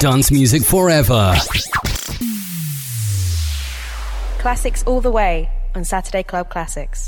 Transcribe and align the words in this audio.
Dance 0.00 0.30
music 0.30 0.62
forever. 0.62 1.34
Classics 4.38 4.84
all 4.84 5.00
the 5.00 5.10
way 5.10 5.50
on 5.74 5.84
Saturday 5.84 6.22
Club 6.22 6.48
Classics. 6.50 7.07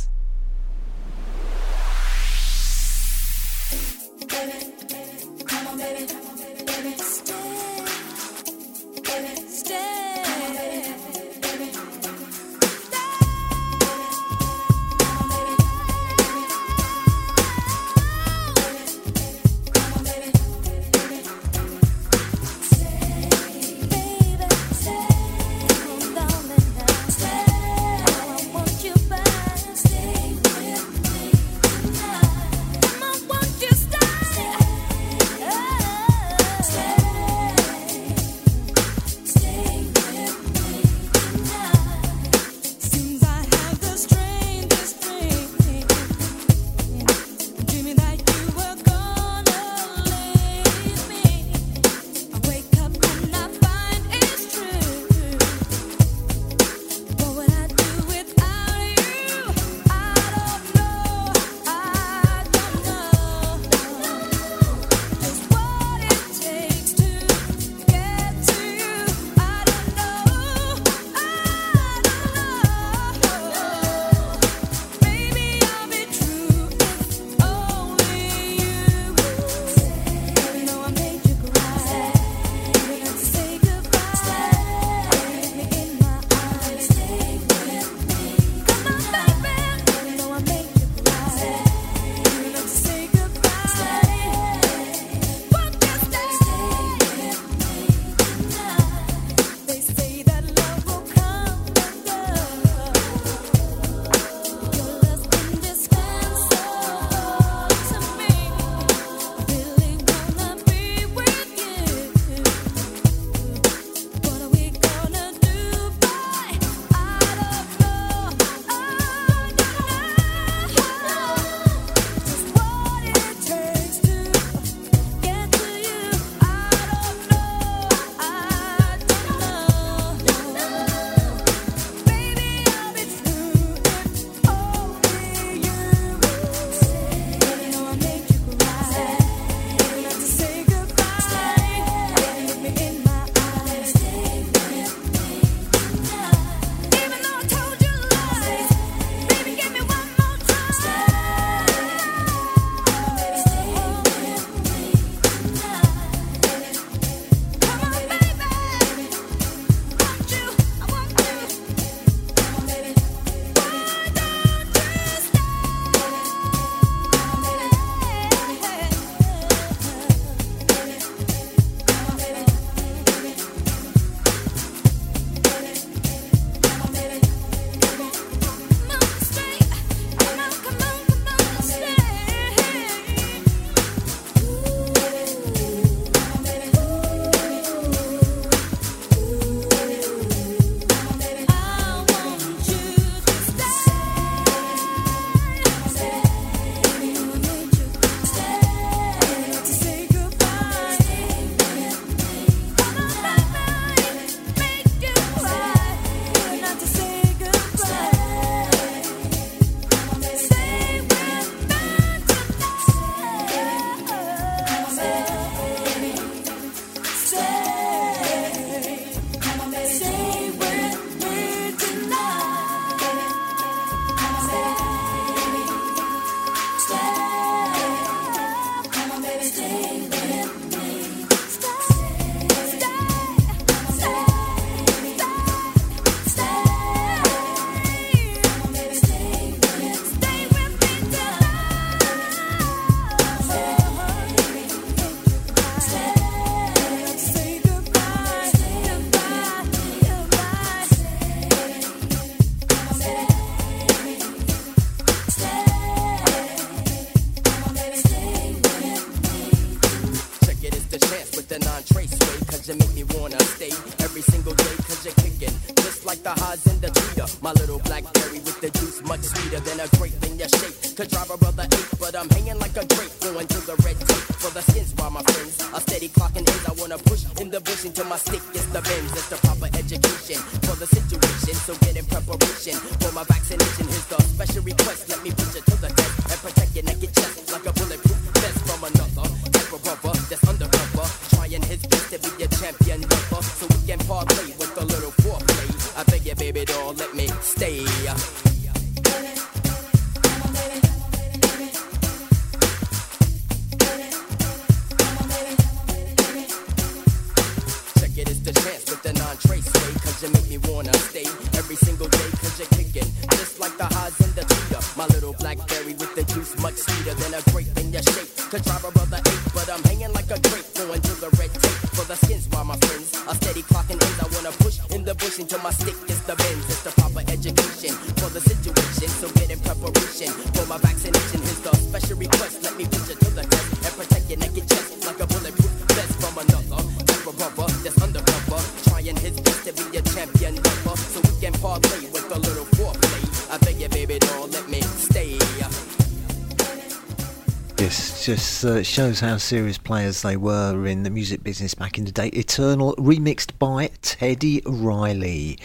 Just 348.36 348.64
uh, 348.64 348.80
shows 348.80 349.18
how 349.18 349.36
serious 349.36 349.76
players 349.76 350.22
they 350.22 350.36
were 350.36 350.86
in 350.86 351.02
the 351.02 351.10
music 351.10 351.42
business 351.42 351.74
back 351.74 351.98
in 351.98 352.04
the 352.04 352.12
day. 352.12 352.28
Eternal, 352.28 352.94
remixed 352.94 353.58
by 353.58 353.90
Teddy 354.02 354.62
Riley. 354.64 355.58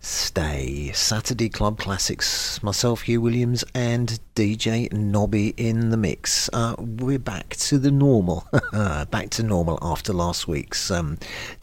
Stay. 0.00 0.92
Saturday 0.92 1.48
Club 1.48 1.78
Classics. 1.78 2.62
Myself, 2.62 3.00
Hugh 3.02 3.22
Williams, 3.22 3.64
and 3.74 4.20
DJ 4.34 4.92
Nobby 4.92 5.54
in 5.56 5.88
the 5.88 5.96
mix. 5.96 6.50
Uh, 6.52 6.74
we're 6.78 7.18
back 7.18 7.56
to 7.56 7.78
the 7.78 7.90
normal. 7.90 8.46
back 9.10 9.30
to 9.30 9.42
normal 9.42 9.78
after 9.80 10.12
last 10.12 10.46
week's 10.46 10.90
um, 10.90 11.16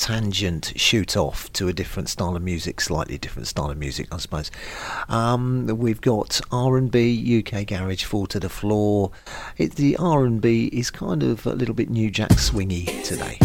tangent 0.06 0.72
shoot 0.75 1.18
off 1.18 1.52
to 1.54 1.68
a 1.68 1.74
different 1.74 2.10
style 2.10 2.36
of 2.36 2.44
music, 2.44 2.80
slightly 2.80 3.18
different 3.18 3.48
style 3.48 3.72
of 3.72 3.78
music, 3.80 4.07
I 4.13 4.18
suppose. 4.18 4.52
Um, 5.10 5.66
we've 5.66 6.00
got 6.00 6.40
R&B, 6.52 7.40
UK 7.40 7.66
Garage, 7.66 8.04
Four 8.04 8.28
to 8.28 8.40
the 8.40 8.48
Floor. 8.48 9.10
It, 9.57 9.78
the 9.78 9.98
R&B 9.98 10.66
is 10.66 10.92
kind 10.92 11.24
of 11.24 11.48
a 11.48 11.54
little 11.54 11.74
bit 11.74 11.90
New 11.90 12.12
Jack 12.12 12.34
swingy 12.34 13.04
today. 13.04 13.40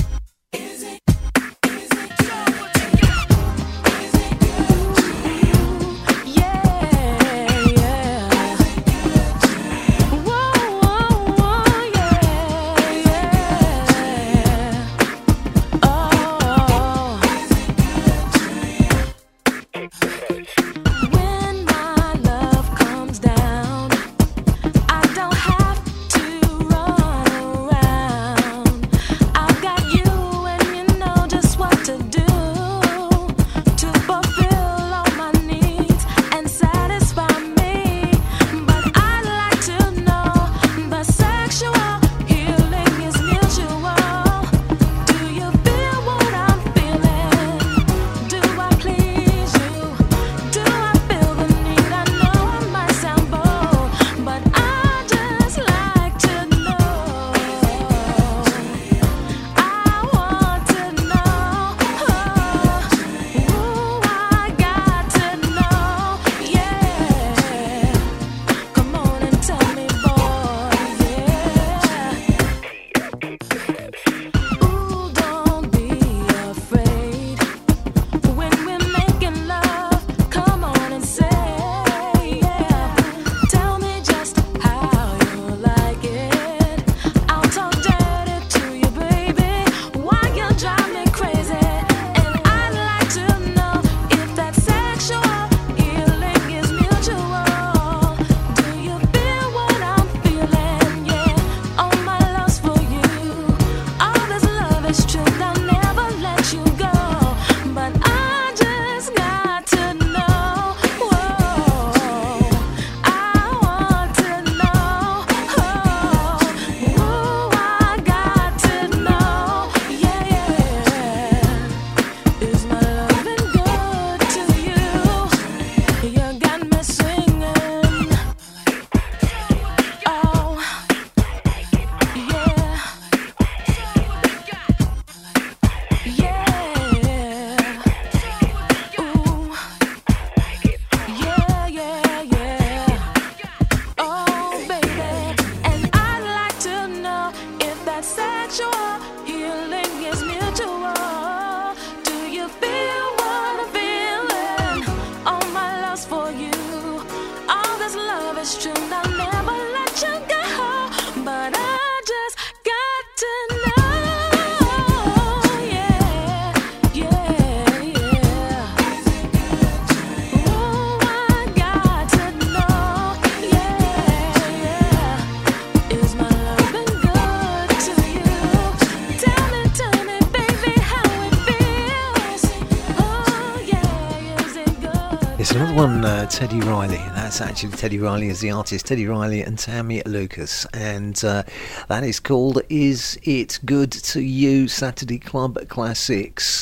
Teddy 186.41 186.61
Riley. 186.61 186.97
That's 186.97 187.43
actually 187.43 187.73
Teddy 187.73 187.99
Riley 187.99 188.31
as 188.31 188.41
the 188.41 188.51
artist, 188.51 188.87
Teddy 188.87 189.07
Riley 189.07 189.43
and 189.43 189.59
Tammy 189.59 190.03
Lucas. 190.07 190.65
And 190.73 191.23
uh, 191.23 191.43
that 191.89 192.03
is 192.03 192.19
called 192.19 192.63
Is 192.71 193.19
It 193.25 193.59
Good 193.67 193.93
to 193.93 194.23
You 194.23 194.67
Saturday 194.67 195.19
Club 195.19 195.59
Classics. 195.69 196.60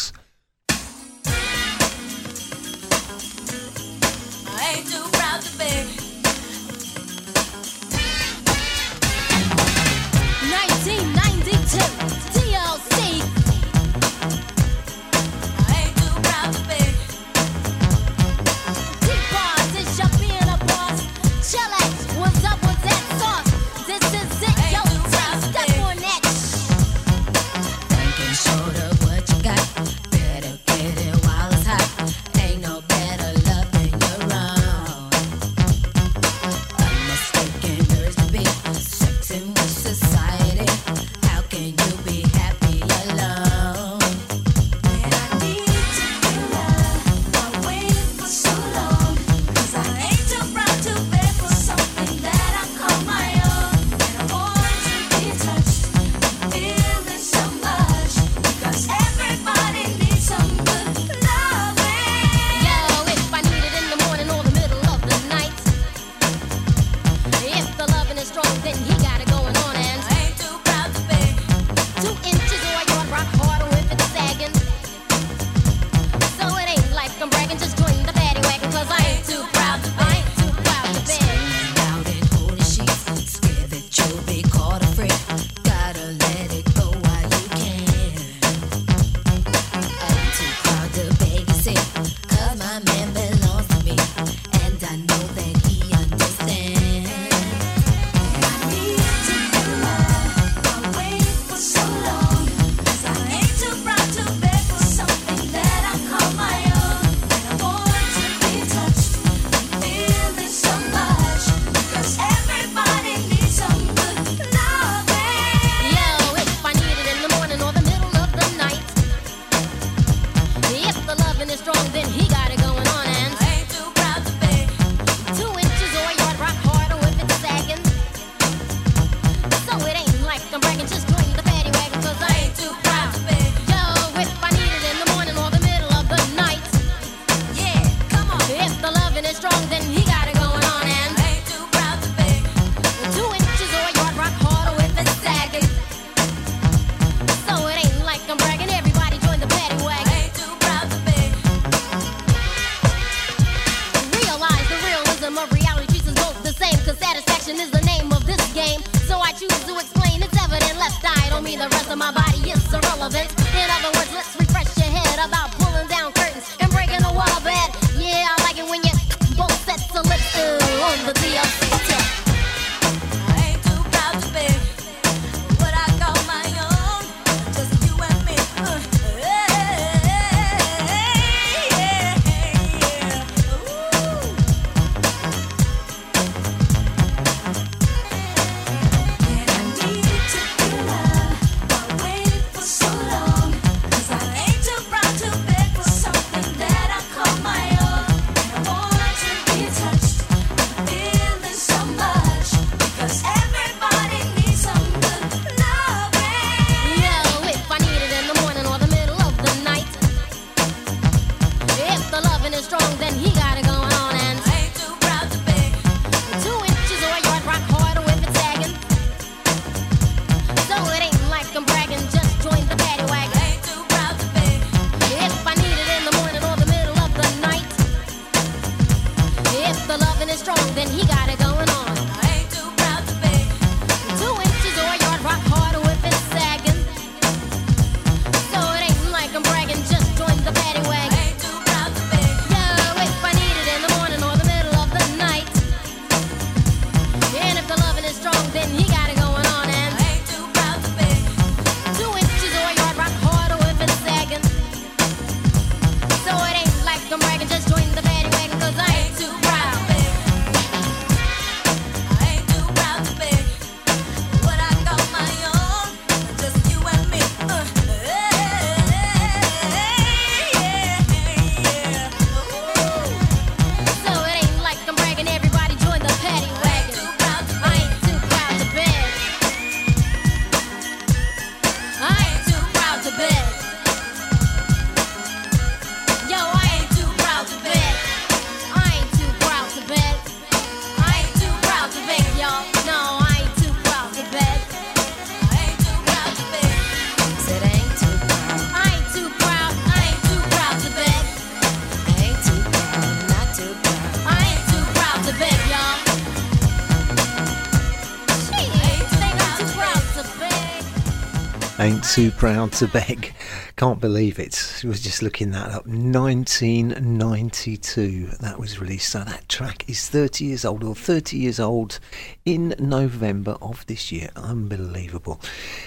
Too 312.19 312.33
proud 312.33 312.73
to 312.73 312.89
beg. 312.89 313.33
Can't 313.77 314.01
believe 314.01 314.41
it. 314.41 314.83
I 314.83 314.89
was 314.89 315.01
just 315.01 315.23
looking 315.23 315.53
that 315.53 315.71
up. 315.71 315.87
1992 315.87 318.27
that 318.41 318.59
was 318.59 318.81
released. 318.81 319.11
So 319.11 319.23
that 319.23 319.49
track 319.49 319.89
is 319.89 320.09
30 320.09 320.47
years 320.47 320.65
old 320.65 320.83
or 320.83 320.97
30 320.97 321.37
years 321.37 321.61
old 321.61 322.01
in 322.45 322.75
November 322.81 323.57
of 323.63 323.87
this 323.87 324.11
year. 324.11 324.31
Unbelievable. 324.35 325.41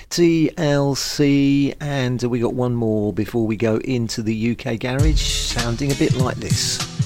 TLC 0.10 1.76
and 1.82 2.24
we 2.24 2.40
got 2.40 2.54
one 2.54 2.76
more 2.76 3.12
before 3.12 3.46
we 3.46 3.58
go 3.58 3.76
into 3.80 4.24
the 4.24 4.52
UK 4.52 4.80
garage 4.80 5.20
sounding 5.20 5.92
a 5.92 5.96
bit 5.96 6.16
like 6.16 6.38
this. 6.38 7.01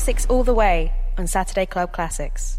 Classics 0.00 0.24
all 0.30 0.44
the 0.44 0.54
way 0.54 0.94
on 1.18 1.26
Saturday 1.26 1.66
Club 1.66 1.92
Classics. 1.92 2.49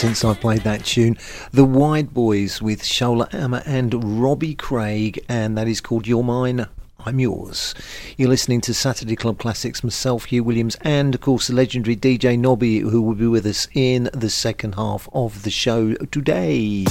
Since 0.00 0.24
I 0.24 0.32
played 0.32 0.62
that 0.62 0.86
tune. 0.86 1.18
The 1.52 1.66
Wide 1.66 2.14
Boys 2.14 2.62
with 2.62 2.82
Shola 2.82 3.28
Ama 3.34 3.62
and 3.66 4.22
Robbie 4.22 4.54
Craig, 4.54 5.22
and 5.28 5.58
that 5.58 5.68
is 5.68 5.82
called 5.82 6.06
You're 6.06 6.24
Mine, 6.24 6.66
I'm 7.04 7.20
Yours. 7.20 7.74
You're 8.16 8.30
listening 8.30 8.62
to 8.62 8.72
Saturday 8.72 9.14
Club 9.14 9.38
Classics, 9.38 9.84
myself, 9.84 10.24
Hugh 10.24 10.42
Williams, 10.42 10.78
and 10.80 11.14
of 11.14 11.20
course 11.20 11.48
the 11.48 11.54
legendary 11.54 11.96
DJ 11.96 12.38
Nobby, 12.38 12.78
who 12.78 13.02
will 13.02 13.14
be 13.14 13.26
with 13.26 13.44
us 13.44 13.68
in 13.74 14.08
the 14.14 14.30
second 14.30 14.76
half 14.76 15.06
of 15.12 15.42
the 15.42 15.50
show 15.50 15.92
today. 16.10 16.86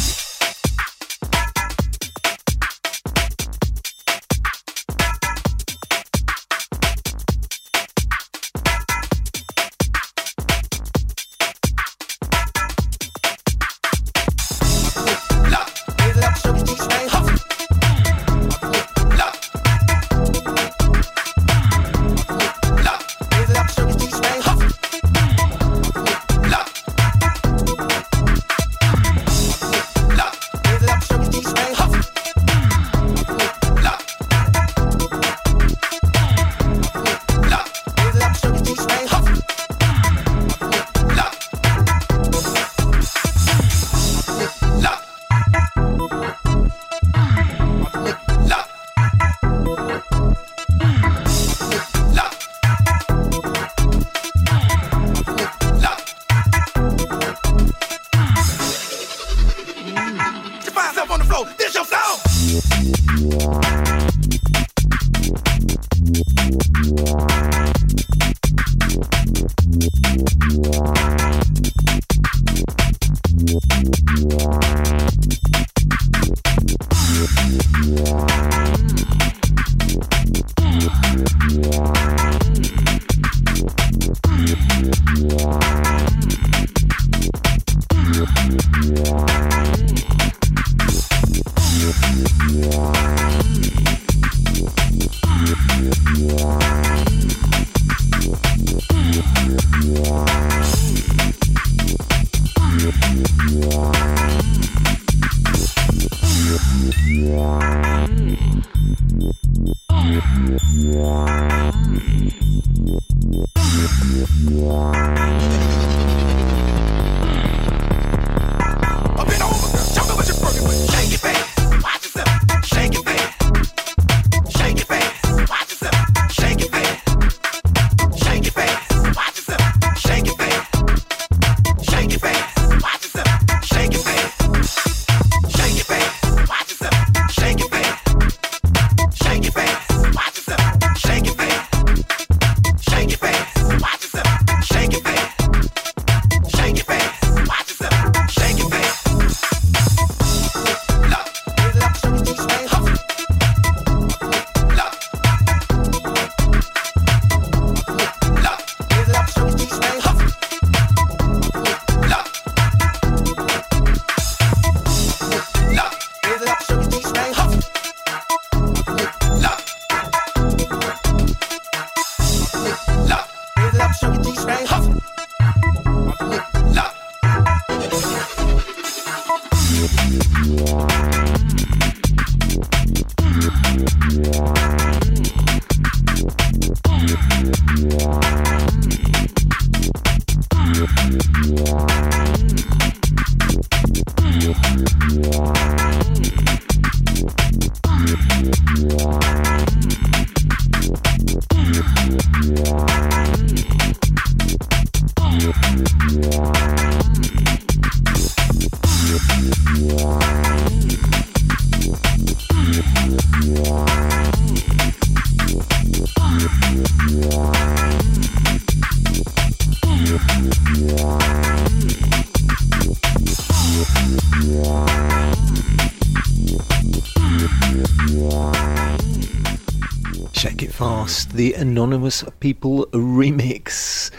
The 231.39 231.53
Anonymous 231.53 232.21
People 232.41 232.85
remix. 232.87 234.11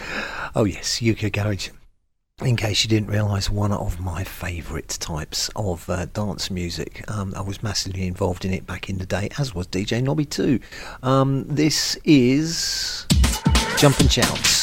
Oh, 0.55 0.65
yes, 0.65 1.03
UK 1.03 1.31
Garage. 1.31 1.69
In 2.41 2.57
case 2.57 2.83
you 2.83 2.89
didn't 2.89 3.11
realise, 3.11 3.51
one 3.51 3.73
of 3.73 4.01
my 4.01 4.25
favourite 4.25 4.89
types 4.89 5.51
of 5.55 5.91
uh, 5.91 6.07
dance 6.07 6.51
music. 6.51 7.05
Um, 7.11 7.35
I 7.37 7.43
was 7.43 7.63
massively 7.63 8.07
involved 8.07 8.47
in 8.47 8.55
it 8.55 8.67
back 8.67 8.89
in 8.89 8.97
the 8.97 9.05
day, 9.05 9.29
as 9.39 9.55
was 9.55 9.67
DJ 9.67 10.03
Nobby 10.03 10.25
too. 10.25 10.61
Um, 11.03 11.45
this 11.45 11.95
is 12.05 13.05
Jump 13.77 14.01
and 14.01 14.11
Shouts. 14.11 14.60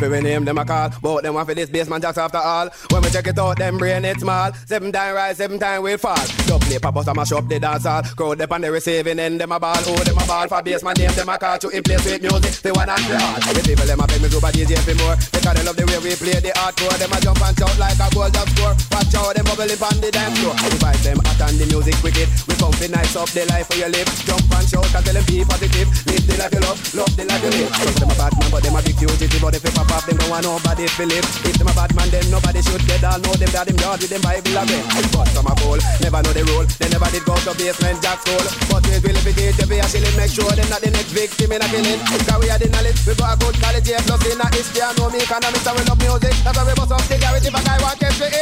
Road 0.00 0.12
for 0.12 0.22
name 0.22 0.44
them 0.44 0.58
a 0.58 0.64
call. 0.64 0.90
Both 1.00 1.22
them 1.22 1.34
want 1.34 1.48
for 1.48 1.54
this 1.54 1.70
Basement 1.70 2.04
Jaxx 2.04 2.18
after 2.18 2.38
all. 2.38 2.68
When 2.90 3.02
we 3.02 3.10
check 3.10 3.26
it 3.26 3.38
out, 3.38 3.58
them 3.58 3.78
brain 3.78 4.04
it 4.04 4.20
small. 4.20 4.52
Seven 4.66 4.92
time 4.92 5.14
rise, 5.14 5.36
seven 5.36 5.58
time 5.58 5.82
we 5.82 5.96
fall. 5.96 6.16
Dub 6.46 6.60
play 6.62 6.78
pop 6.78 6.96
a 6.96 7.14
mash 7.14 7.32
up 7.32 7.48
the 7.48 7.58
dance 7.58 7.84
hall. 7.84 8.02
Crowd 8.02 8.40
up 8.40 8.52
on 8.52 8.60
the 8.60 8.70
receiving 8.70 9.18
end, 9.18 9.40
them 9.40 9.52
a 9.52 9.60
ball. 9.60 9.76
Oh, 9.78 9.96
them 10.04 10.18
a 10.18 10.26
ball 10.26 10.48
for 10.48 10.62
basement 10.62 10.98
name, 10.98 11.12
them 11.12 11.28
a 11.28 11.38
call 11.38 11.58
to 11.58 11.68
in 11.68 11.82
place 11.82 12.04
with 12.04 12.22
music. 12.22 12.62
They 12.62 12.70
to 12.70 13.04
play 13.04 13.16
hard. 13.16 13.42
The 13.42 13.62
people 13.62 13.86
them 13.86 14.00
a 14.00 14.06
beg 14.06 14.22
me 14.22 14.28
to 14.28 14.36
DJ 14.36 14.78
for 14.78 14.94
more. 15.02 15.35
Because 15.46 15.62
they 15.62 15.66
love 15.70 15.78
the 15.78 15.86
way 15.86 16.02
we 16.02 16.10
play 16.18 16.42
the 16.42 16.50
hardcore. 16.58 16.90
Them 16.98 17.14
a 17.14 17.22
jump 17.22 17.38
and 17.38 17.54
shout 17.54 17.70
like 17.78 17.94
a 18.02 18.10
goal 18.10 18.26
just 18.26 18.50
score. 18.58 18.74
Watch 18.90 19.14
out, 19.14 19.30
them 19.30 19.46
bubbling 19.46 19.78
on 19.78 19.94
the 20.02 20.10
dance 20.10 20.34
floor. 20.42 20.58
The 20.58 20.74
vibes 20.82 21.06
them 21.06 21.22
hot 21.22 21.38
and 21.46 21.54
the 21.62 21.70
music 21.70 21.94
wicked. 22.02 22.26
We 22.50 22.58
come 22.58 22.74
fi 22.74 22.90
nice 22.90 23.14
up 23.14 23.30
the 23.30 23.46
life 23.46 23.70
for 23.70 23.78
your 23.78 23.86
live. 23.86 24.10
Jump 24.26 24.42
and 24.42 24.66
shout 24.66 24.90
and 24.90 25.04
tell 25.06 25.14
them 25.14 25.22
be 25.30 25.46
positive. 25.46 25.86
Live 26.10 26.26
the 26.26 26.34
life 26.34 26.50
you 26.50 26.62
love, 26.66 26.82
love 26.98 27.14
the 27.14 27.24
life 27.30 27.42
you 27.46 27.62
live. 27.62 27.70
Of 27.78 27.94
them 27.94 28.10
a 28.10 28.16
bad 28.18 28.34
man, 28.34 28.50
but 28.50 28.62
them 28.66 28.74
a 28.74 28.82
big 28.82 28.98
fugitive. 28.98 29.38
But 29.38 29.54
if 29.54 29.62
you 29.62 29.70
pop 29.70 29.86
off, 29.94 30.02
them 30.10 30.18
don't 30.18 30.34
want 30.34 30.42
nobody 30.42 30.90
feel 30.90 31.14
it. 31.14 31.22
If 31.22 31.54
them 31.62 31.70
a 31.70 31.74
bad 31.78 31.94
man, 31.94 32.10
then 32.10 32.26
nobody 32.26 32.58
should 32.66 32.82
get 32.82 33.06
all 33.06 33.22
know 33.22 33.34
them 33.38 33.50
that 33.54 33.70
them 33.70 33.78
yard 33.78 34.02
with 34.02 34.10
them 34.10 34.26
Bible 34.26 34.58
again. 34.66 34.82
But 35.14 35.30
some 35.30 35.46
a 35.46 35.54
cool, 35.62 35.78
never 36.02 36.26
know 36.26 36.34
the 36.34 36.42
rule. 36.50 36.66
They 36.82 36.90
never 36.90 37.06
did 37.14 37.22
go 37.22 37.38
to 37.38 37.54
basement 37.54 38.02
jack 38.02 38.18
school. 38.26 38.42
But 38.66 38.82
we 38.90 38.98
will 38.98 39.20
be 39.22 39.30
it, 39.30 39.54
they 39.54 39.66
be 39.70 39.78
a 39.78 39.86
shilling, 39.86 40.10
make 40.18 40.34
sure 40.34 40.50
them 40.50 40.66
not 40.74 40.82
the 40.82 40.90
next 40.90 41.14
victim 41.14 41.54
in 41.54 41.62
a 41.62 41.68
killing. 41.70 42.02
Cause 42.02 42.34
we 42.42 42.50
are 42.50 42.58
the 42.58 42.66
knowledge, 42.66 42.98
we 43.06 43.14
got 43.14 43.30
a 43.30 43.34
good 43.38 43.54
quality, 43.62 43.94
plus 43.94 44.26
in 44.26 44.42
a 44.42 44.46
history, 44.50 44.82
I 44.82 44.90
know 44.98 45.06
me 45.06 45.22
economics, 45.36 45.66
and 45.66 45.78
we 45.78 45.84
love 45.84 45.98
music. 45.98 46.34
That's 46.44 46.56
why 46.56 46.64
we 46.64 46.74
bust 46.74 46.92
up 46.92 47.02
the 47.02 47.18
garage 47.18 47.46
if 47.46 47.54
a 47.54 47.62
guy 47.64 47.78
want 47.82 48.00
to 48.00 48.06
him 48.06 48.35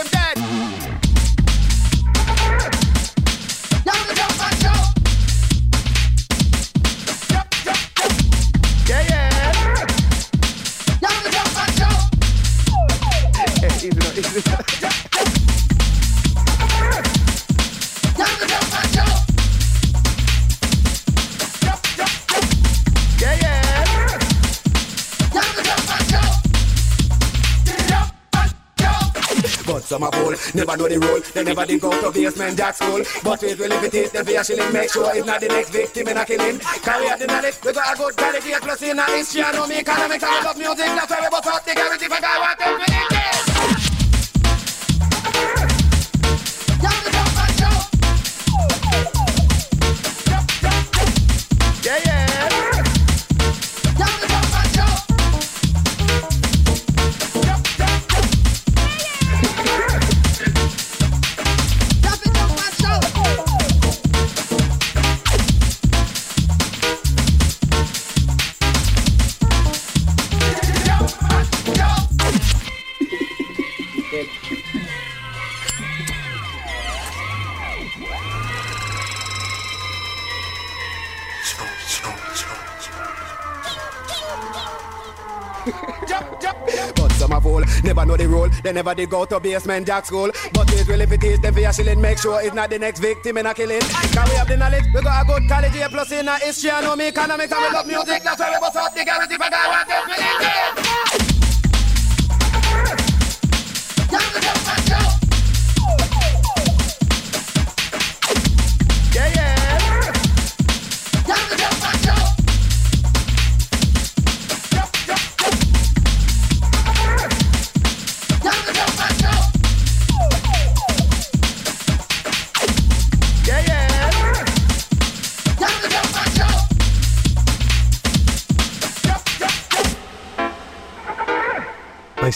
never 30.55 30.77
know 30.77 30.89
the 30.89 30.99
rule. 30.99 31.21
They 31.35 31.45
never 31.45 31.67
did 31.67 31.81
go 31.81 31.91
to 31.91 32.11
basement 32.11 32.57
jack 32.57 32.75
school. 32.77 33.03
But 33.23 33.43
we 33.43 33.55
will 33.55 33.73
is 33.73 34.11
the 34.11 34.25
fear 34.25 34.45
shilling. 34.45 34.73
Make 34.73 34.91
sure 34.91 35.11
it's 35.15 35.27
not 35.27 35.41
the 35.41 35.49
next 35.49 35.71
victim 35.71 36.09
in 36.09 36.17
a 36.17 36.25
killing. 36.25 36.59
Carry 36.59 37.09
out 37.09 37.19
the 37.19 37.27
knowledge, 37.27 37.59
we 37.65 37.73
got 37.73 37.95
a 37.95 37.97
good 37.97 38.17
quality 38.17 38.51
plus 38.61 38.83
in 38.83 38.99
a 38.99 39.05
history. 39.05 39.43
I 39.43 39.53
know 39.53 39.67
me 39.67 39.79
economics, 39.79 40.25
I 40.25 40.45
love 40.45 40.59
music. 40.59 40.87
That's 40.87 41.11
why 41.11 41.21
we 41.23 41.29
bust 41.31 41.47
out 41.47 41.65
the 41.65 41.75
garage 41.75 42.03
if 42.03 42.19
a 42.19 42.21
guy 42.21 42.39
want 42.39 42.94
They 88.65 88.73
never 88.73 88.95
did 88.95 89.11
go 89.11 89.27
to 89.27 89.39
basement 89.39 89.87
jack 89.87 90.07
school. 90.07 90.31
But 90.55 90.73
it 90.73 90.89
will 90.89 91.01
if 91.03 91.13
it 91.13 91.23
is, 91.23 91.39
then 91.39 91.53
for 91.53 91.73
shilling, 91.73 92.01
make 92.01 92.17
sure 92.17 92.41
it's 92.41 92.55
not 92.55 92.71
the 92.71 92.79
next 92.79 92.99
victim 92.99 93.37
in 93.37 93.45
a 93.45 93.53
killing. 93.53 93.81
Can 93.81 94.27
we 94.27 94.35
have 94.37 94.49
the 94.49 94.57
knowledge? 94.57 94.85
We 94.95 95.03
got 95.03 95.23
a 95.23 95.27
good 95.27 95.49
college 95.49 95.77
A 95.77 95.89
plus 95.91 96.13
in 96.13 96.27
a 96.27 96.39
history, 96.39 96.71
I 96.71 96.81
know 96.81 96.97
me 96.97 97.09
economics, 97.09 97.53
and 97.53 97.61
we 97.61 97.69
love 97.69 97.87
music. 97.87 98.23
That's 98.23 98.41
why 98.41 98.53
we 98.53 98.61
bust 98.61 98.77
out 98.77 98.95
the 98.95 99.05
guarantee 99.05 99.35
for 99.37 99.51
God. 99.51 99.69
What 99.69 100.84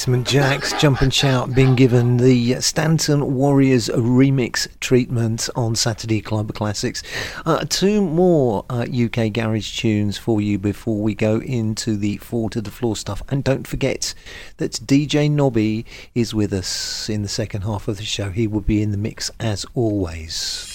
Basement 0.09 0.27
Jaxx, 0.27 0.81
Jump 0.81 1.03
and 1.03 1.13
Shout, 1.13 1.55
being 1.55 1.75
given 1.75 2.17
the 2.17 2.63
Stanton 2.63 3.35
Warriors 3.35 3.91
remix 3.91 4.67
treatment 4.81 5.51
on 5.55 5.77
Saturday 5.77 6.23
Club 6.23 6.55
Classics. 6.55 7.03
Uh, 7.45 7.67
two 7.69 8.01
more 8.01 8.65
uh, 8.71 8.87
UK 8.91 9.31
garage 9.31 9.79
tunes 9.79 10.17
for 10.17 10.41
you 10.41 10.59
before 10.59 10.97
we 11.03 11.15
go 11.15 11.41
into 11.41 11.95
the 11.95 12.17
four 12.17 12.49
to 12.49 12.63
the 12.63 12.71
floor 12.71 12.97
stuff. 12.97 13.21
And 13.29 13.45
don't 13.45 13.67
forget 13.67 14.15
that 14.57 14.73
DJ 14.73 15.31
Nobby 15.31 15.85
is 16.15 16.33
with 16.33 16.55
us 16.55 17.11
in 17.11 17.21
the 17.21 17.29
second 17.29 17.65
half 17.65 17.87
of 17.87 17.99
the 17.99 18.05
show. 18.05 18.31
He 18.31 18.47
will 18.47 18.63
be 18.63 18.81
in 18.81 18.93
the 18.93 18.97
mix 18.97 19.31
as 19.39 19.67
always. 19.75 20.75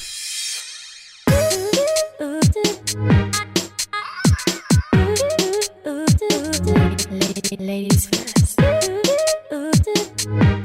Ladies 7.59 8.07
first. 8.07 8.32
Ladies 9.51 10.62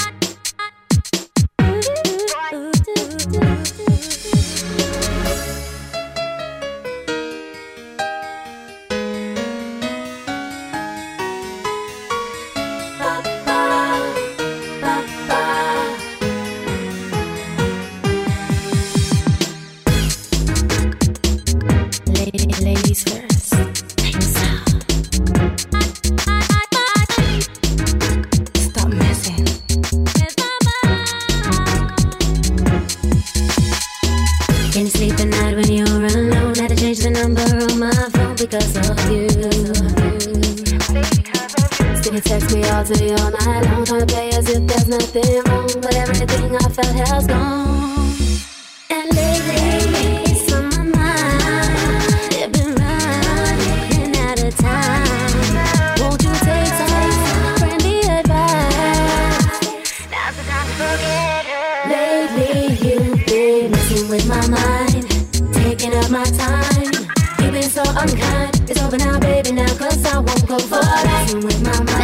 with 64.08 64.26
my 64.26 64.48
mind, 64.48 65.04
taking 65.52 65.94
up 65.94 66.10
my 66.10 66.24
time. 66.24 66.92
You've 67.40 67.52
been 67.52 67.62
so 67.62 67.82
unkind. 67.84 68.70
It's 68.70 68.80
over 68.82 68.96
now, 68.96 69.18
baby, 69.20 69.52
now, 69.52 69.68
cause 69.76 70.02
I 70.06 70.18
won't 70.18 70.46
go 70.46 70.58
for 70.58 70.80
that. 70.80 71.30
With 71.34 71.62
my 71.62 71.76
mind, 71.84 71.97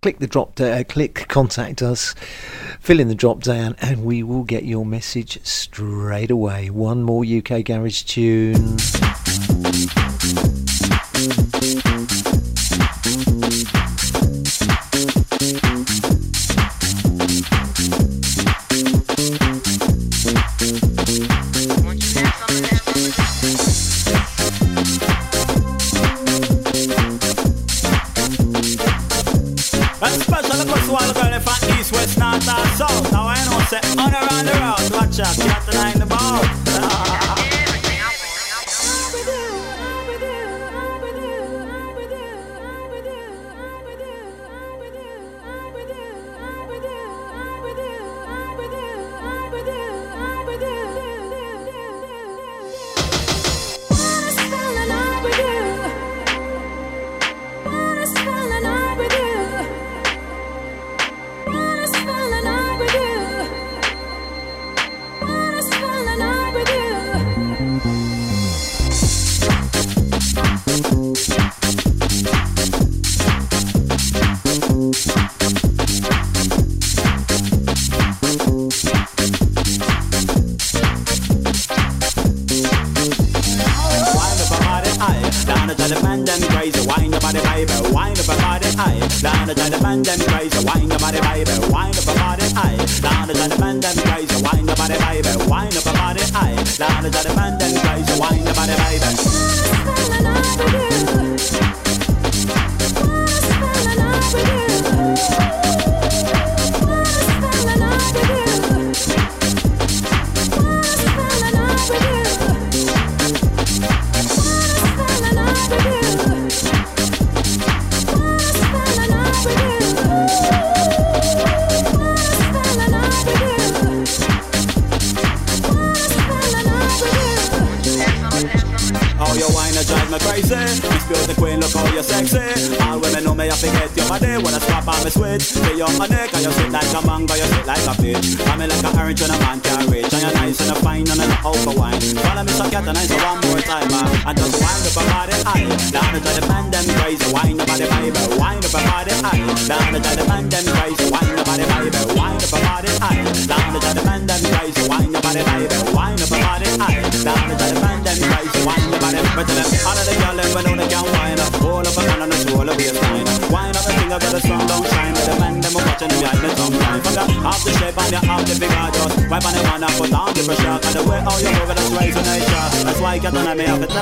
Click 0.03 0.19
the 0.21 0.27
drop 0.29 0.55
down, 0.55 0.79
uh, 0.79 0.85
click 0.85 1.27
contact 1.27 1.83
us, 1.83 2.15
fill 2.79 3.01
in 3.01 3.09
the 3.09 3.17
drop 3.17 3.43
down, 3.43 3.75
and 3.81 4.05
we 4.05 4.23
will 4.23 4.45
get 4.45 4.63
your 4.63 4.87
message 4.87 5.45
straight 5.45 6.31
away. 6.31 6.71
One 6.71 7.03
more 7.03 7.25
UK 7.25 7.65
garage 7.65 8.05
tune. 8.05 8.77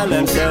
Classics 0.07 0.48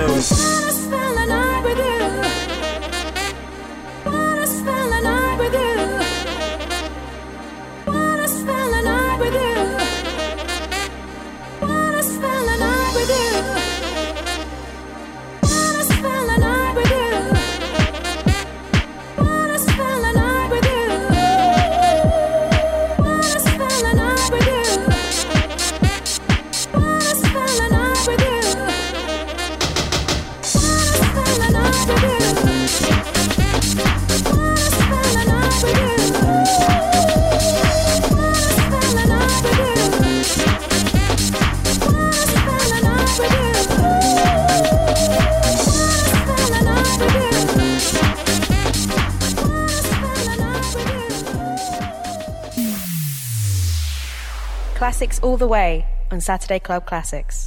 all 55.38 55.40
the 55.40 55.48
way 55.48 55.86
on 56.10 56.20
Saturday 56.20 56.58
Club 56.58 56.88
Classics. 56.88 57.47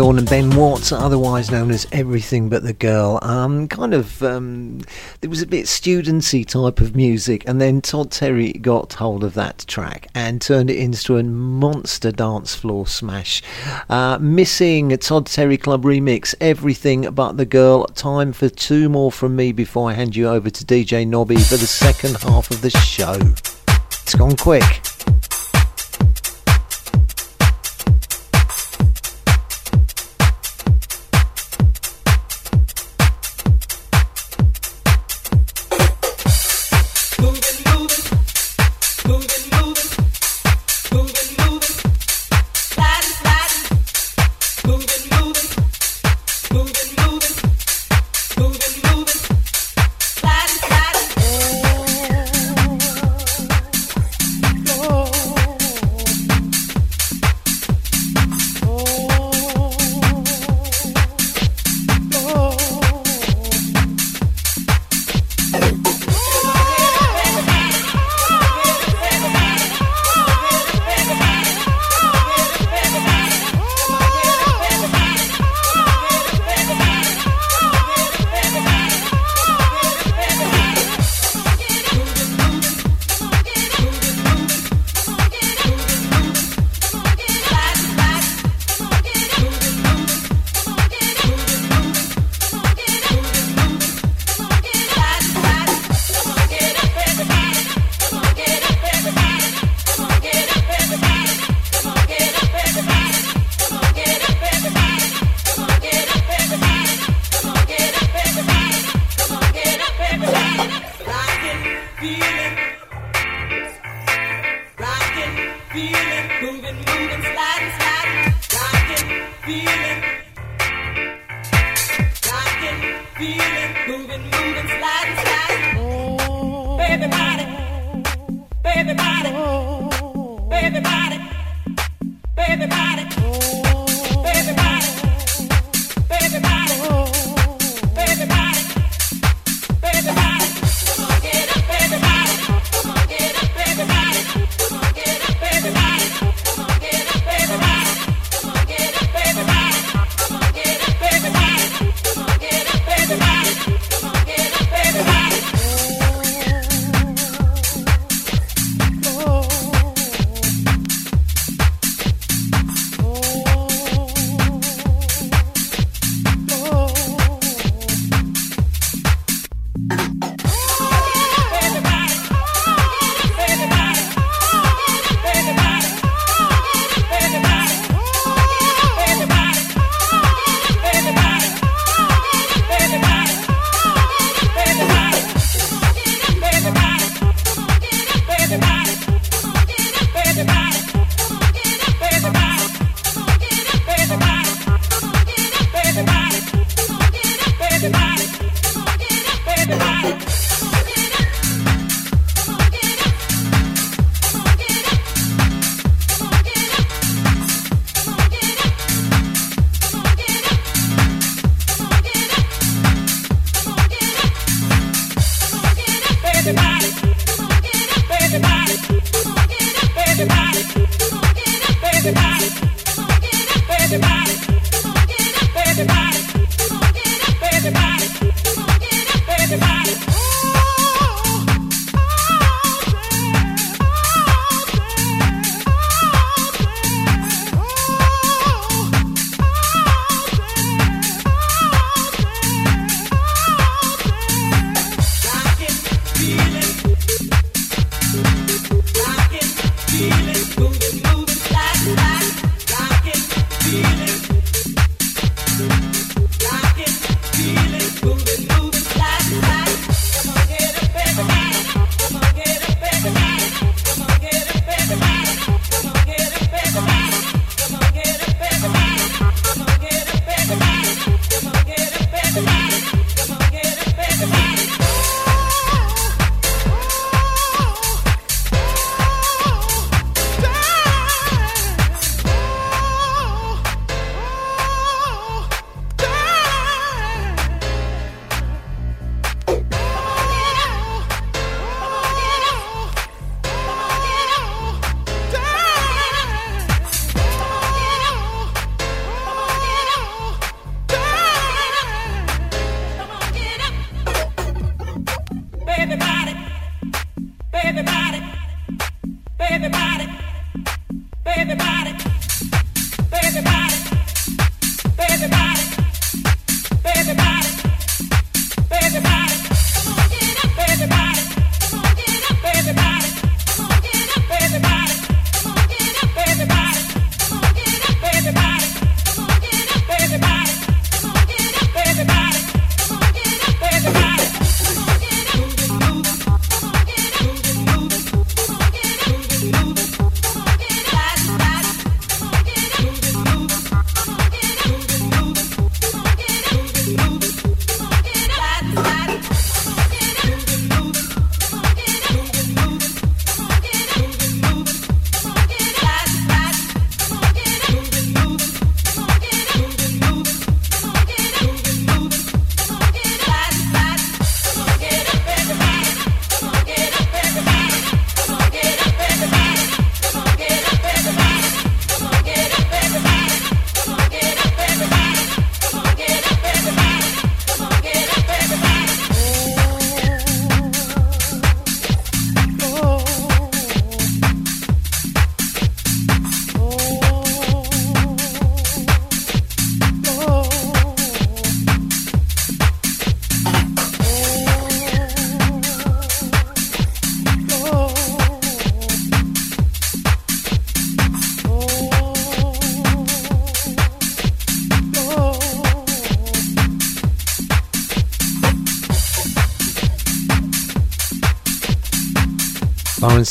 Thorn 0.00 0.16
and 0.16 0.30
Ben 0.30 0.56
Watts, 0.56 0.92
otherwise 0.92 1.50
known 1.50 1.70
as 1.70 1.86
Everything 1.92 2.48
But 2.48 2.62
the 2.62 2.72
Girl. 2.72 3.18
Um, 3.20 3.68
kind 3.68 3.92
of, 3.92 4.22
um, 4.22 4.80
it 5.20 5.28
was 5.28 5.42
a 5.42 5.46
bit 5.46 5.68
studency 5.68 6.42
type 6.42 6.80
of 6.80 6.96
music, 6.96 7.46
and 7.46 7.60
then 7.60 7.82
Todd 7.82 8.10
Terry 8.10 8.54
got 8.54 8.94
hold 8.94 9.22
of 9.22 9.34
that 9.34 9.66
track 9.68 10.08
and 10.14 10.40
turned 10.40 10.70
it 10.70 10.78
into 10.78 11.18
a 11.18 11.22
monster 11.22 12.12
dance 12.12 12.54
floor 12.54 12.86
smash. 12.86 13.42
Uh, 13.90 14.16
missing 14.18 14.96
Todd 14.96 15.26
Terry 15.26 15.58
Club 15.58 15.82
remix, 15.82 16.34
Everything 16.40 17.02
But 17.10 17.36
the 17.36 17.44
Girl. 17.44 17.84
Time 17.84 18.32
for 18.32 18.48
two 18.48 18.88
more 18.88 19.12
from 19.12 19.36
me 19.36 19.52
before 19.52 19.90
I 19.90 19.92
hand 19.92 20.16
you 20.16 20.28
over 20.28 20.48
to 20.48 20.64
DJ 20.64 21.06
Nobby 21.06 21.36
for 21.36 21.58
the 21.58 21.66
second 21.66 22.16
half 22.22 22.50
of 22.50 22.62
the 22.62 22.70
show. 22.70 23.18
It's 24.02 24.14
gone 24.14 24.36
quick. 24.38 24.79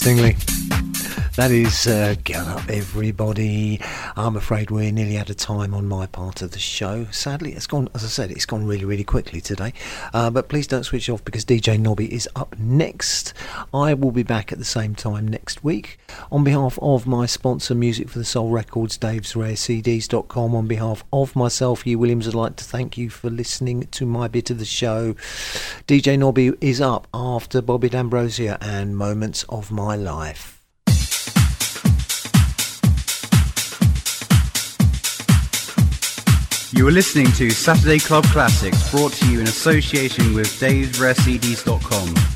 That 0.10 1.51
is 1.51 1.86
uh, 1.86 2.16
Get 2.24 2.36
Up 2.47 2.68
Everybody. 2.68 3.80
I'm 4.18 4.36
afraid 4.36 4.72
we're 4.72 4.91
nearly 4.91 5.18
out 5.20 5.30
of 5.30 5.38
time 5.38 5.74
on 5.76 5.88
my 5.88 6.07
part 6.07 6.41
of 6.41 6.51
the 6.51 6.60
show. 6.60 7.05
Sadly, 7.12 7.53
it's 7.53 7.68
gone, 7.68 7.89
as 7.93 8.03
I 8.03 8.07
said, 8.07 8.32
it's 8.32 8.45
gone 8.45 8.66
really, 8.66 8.86
really 8.86 9.03
quickly 9.03 9.39
today. 9.39 9.72
Uh, 10.14 10.32
but 10.32 10.49
please 10.49 10.66
don't 10.66 10.84
switch 10.84 11.10
off 11.10 11.24
because 11.24 11.45
DJ 11.45 11.80
Nobby 11.80 12.14
is 12.14 12.28
up 12.36 12.57
next. 12.57 13.34
I 13.72 13.93
will 13.93 14.12
be 14.12 14.24
back 14.24 14.51
at 14.51 14.57
the 14.57 14.66
same 14.66 14.95
time 14.95 15.28
next 15.28 15.64
week. 15.64 15.99
On 16.32 16.43
behalf 16.43 16.80
of 16.82 17.05
my 17.05 17.26
sponsor, 17.28 17.76
Music 17.76 18.10
for 18.10 18.18
the 18.18 18.26
Soul 18.26 18.49
Records, 18.49 18.97
Dave's 18.97 19.36
Rare 19.36 19.53
CDs.com, 19.53 20.55
on 20.55 20.68
behalf 20.68 21.05
of 21.14 21.36
myself, 21.36 21.84
Hugh 21.84 21.99
Williams, 21.99 22.28
I'd 22.28 22.34
like 22.34 22.55
to 22.55 22.64
thank 22.66 22.97
you 22.97 23.10
for 23.10 23.30
listening 23.30 23.84
to 23.91 24.05
my 24.07 24.28
bit 24.28 24.49
of 24.49 24.57
the 24.57 24.66
show. 24.66 25.14
DJ 25.88 26.18
Nobby 26.18 26.51
is 26.60 26.82
up 26.82 27.07
after 27.50 27.64
Bobby 27.64 27.89
D'Ambrosio 27.89 28.56
and 28.62 28.95
Moments 28.95 29.43
of 29.50 29.72
My 29.72 29.95
Life. 29.95 30.64
You 36.72 36.88
are 36.88 36.91
listening 36.91 37.32
to 37.32 37.50
Saturday 37.50 37.97
Club 37.97 38.26
Classics, 38.26 38.91
brought 38.91 39.14
to 39.14 39.32
you 39.32 39.39
in 39.39 39.47
association 39.47 40.36
with 40.36 40.45
Dave'sRareCDs.com. 40.60 42.29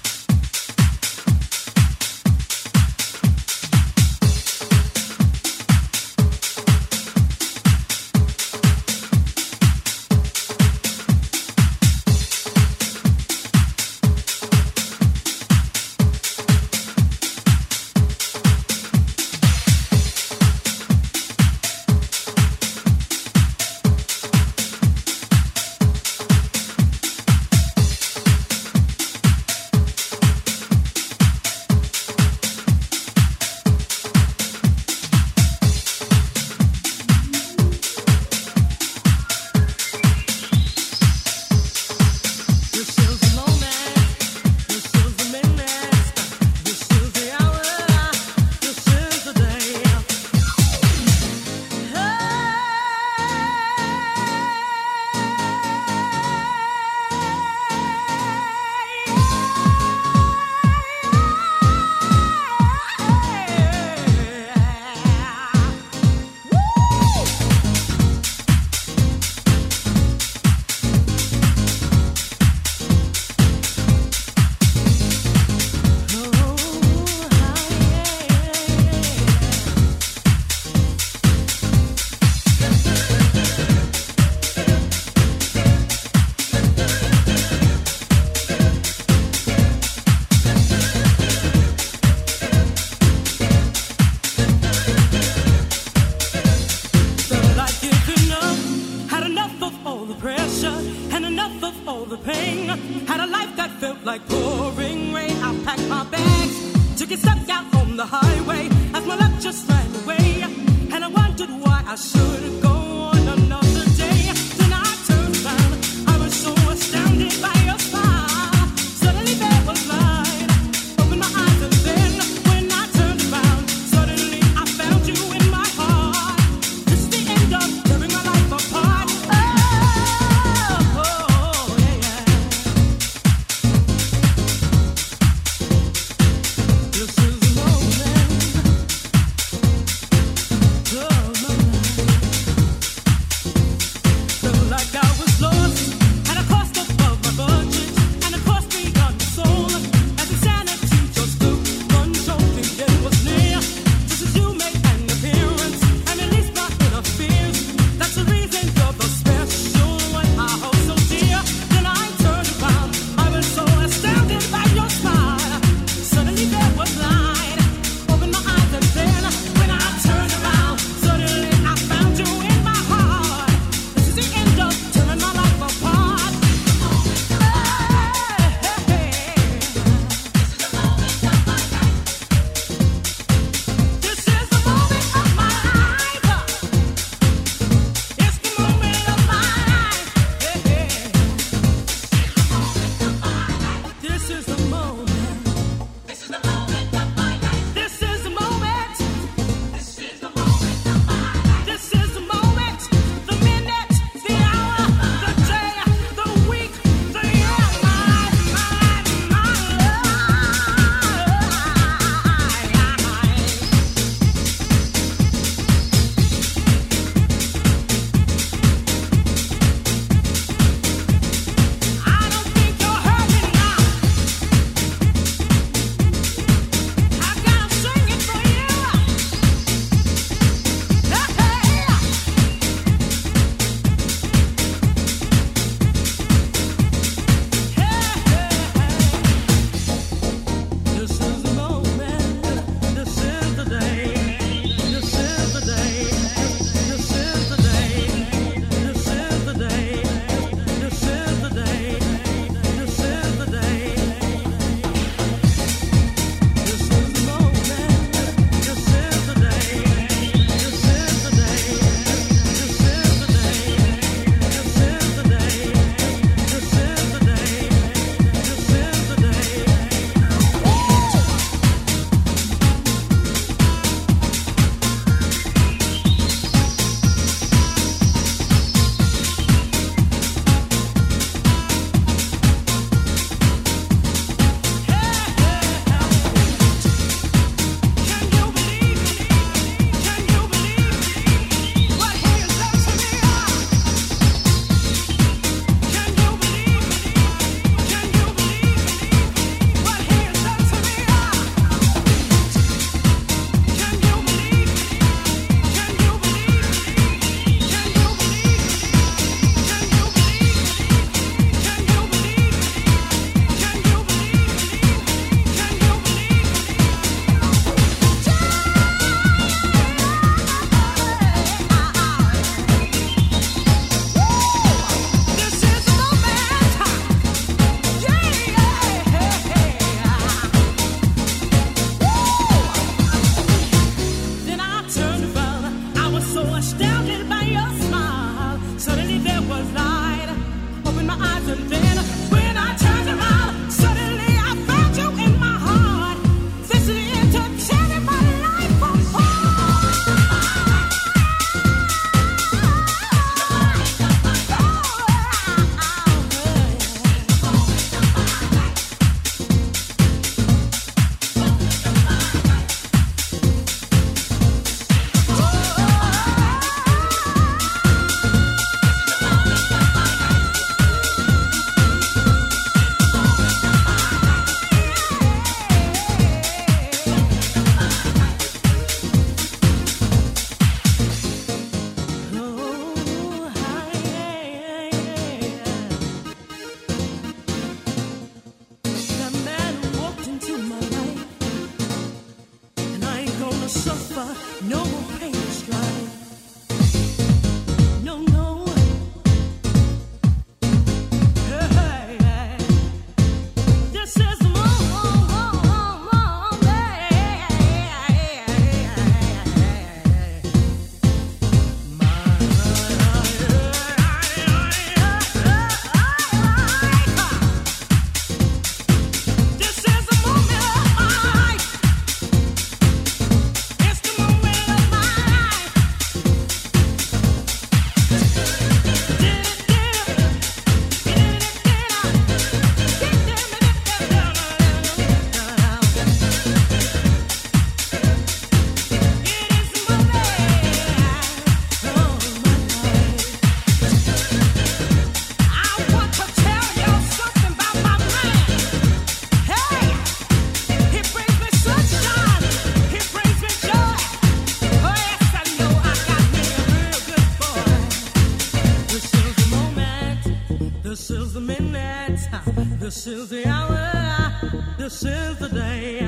This 462.94 463.08
is 463.08 463.30
the 463.30 463.48
hour. 463.48 464.32
This 464.78 465.04
is 465.04 465.40
the 465.40 465.50
day. 465.50 466.08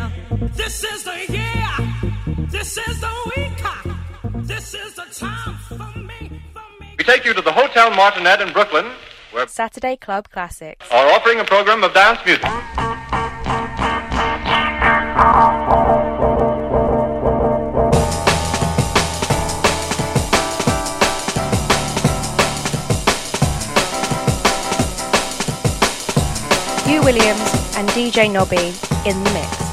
This 0.54 0.84
is 0.84 1.04
the 1.04 1.26
year. 1.34 2.46
This 2.48 2.78
is 2.78 3.02
the 3.02 3.32
week. 3.36 4.46
This 4.46 4.76
is 4.76 4.94
the 4.94 5.06
time 5.12 5.58
for 5.68 6.00
me. 6.00 6.40
For 6.54 6.62
me. 6.80 6.96
We 6.96 7.04
take 7.04 7.26
you 7.26 7.34
to 7.34 7.42
the 7.42 7.52
Hotel 7.52 7.90
Martinet 7.90 8.40
in 8.40 8.54
Brooklyn, 8.54 8.86
where 9.32 9.48
Saturday 9.48 9.98
Club 9.98 10.30
Classics 10.30 10.86
are 10.92 11.08
offering 11.08 11.40
a 11.40 11.44
program 11.44 11.84
of 11.84 11.92
dance 11.96 12.20
music. 12.24 12.46
Williams 27.06 27.78
and 27.78 27.88
DJ 27.90 28.32
Nobby 28.32 28.74
in 29.08 29.24
the 29.24 29.32
mix. 29.32 29.65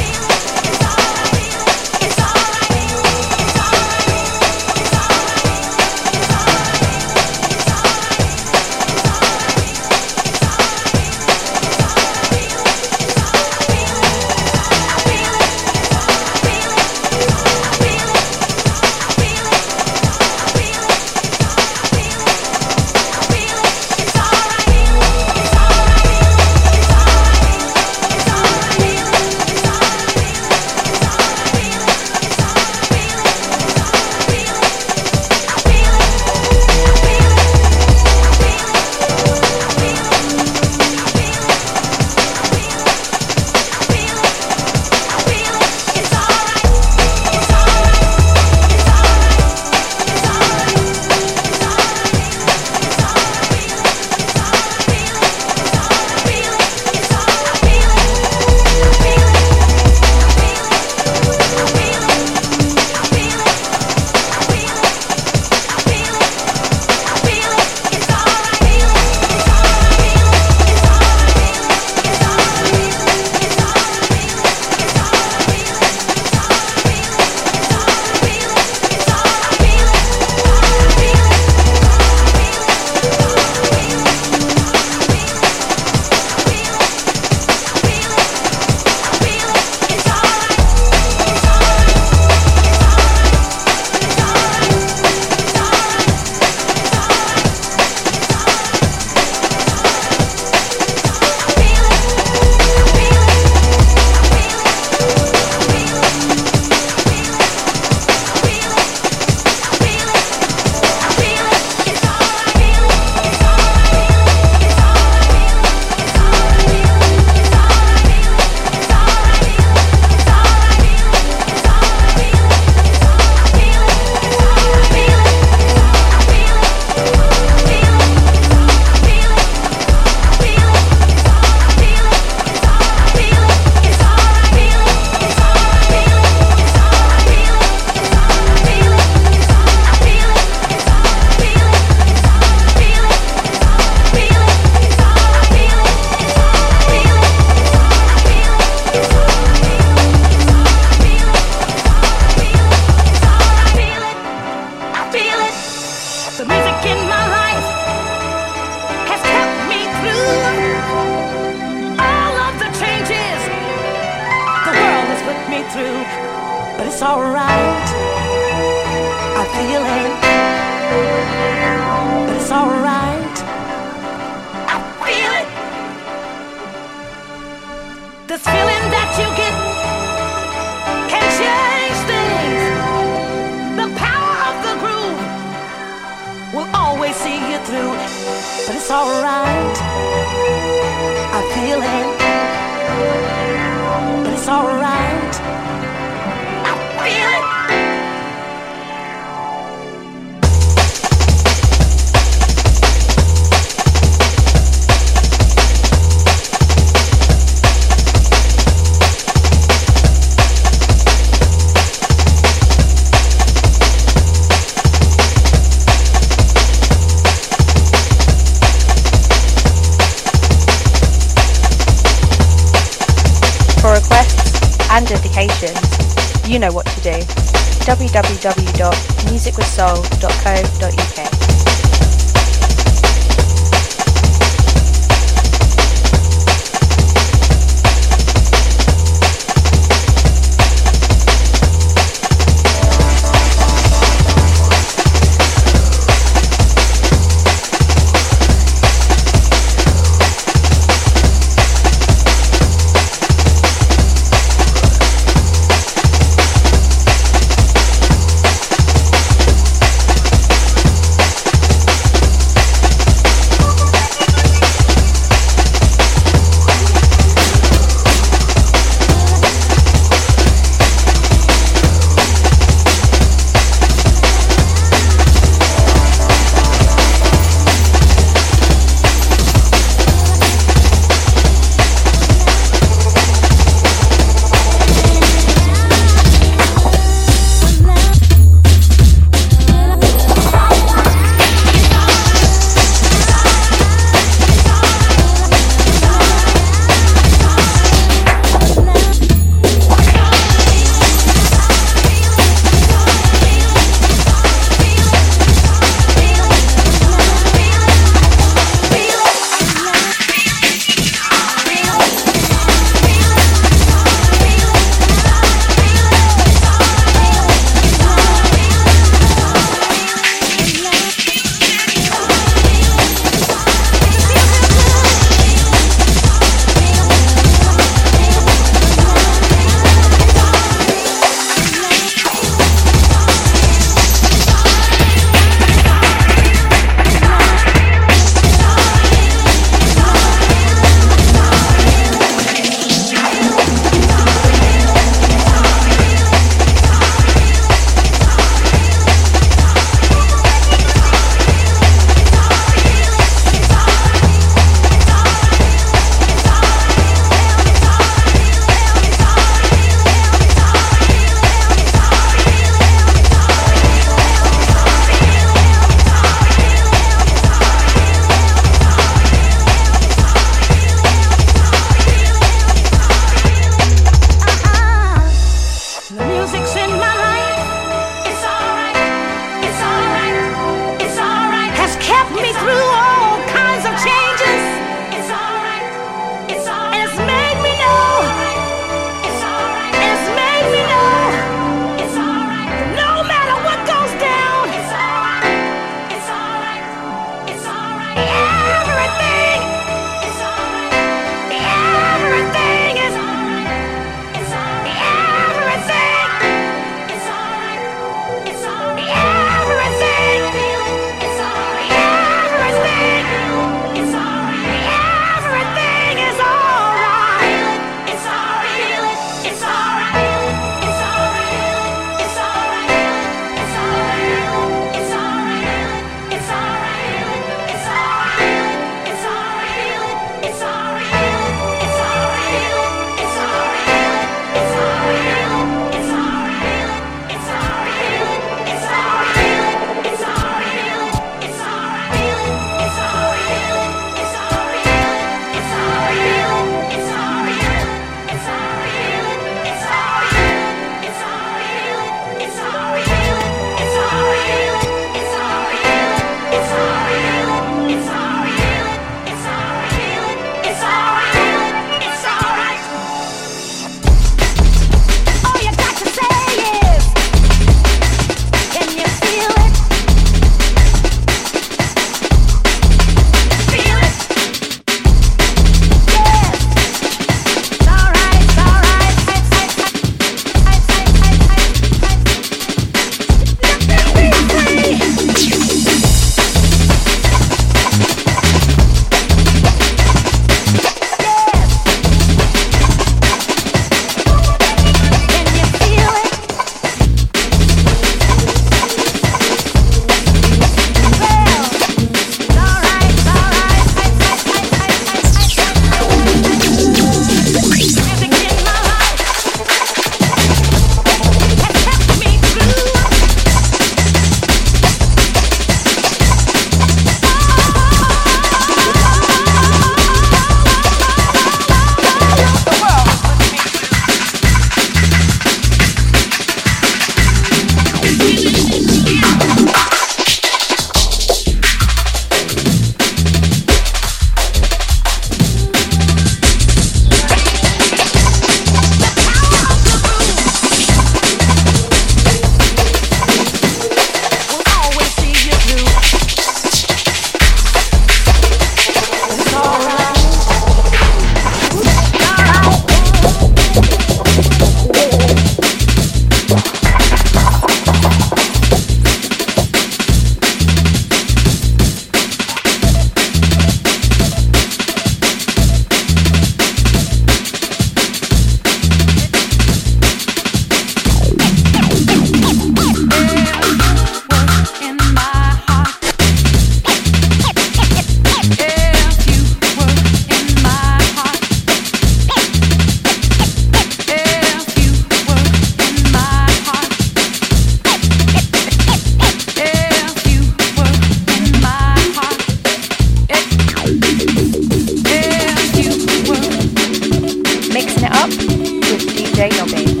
With 599.41 599.49
DJ 599.49 599.57
Nobby. 599.57 600.00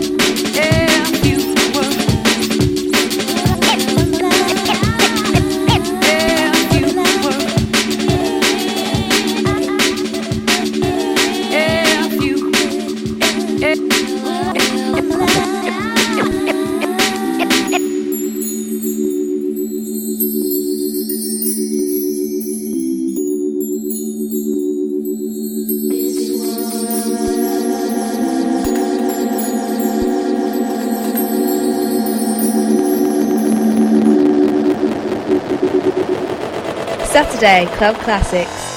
Club 37.41 37.95
Classics. 37.97 38.70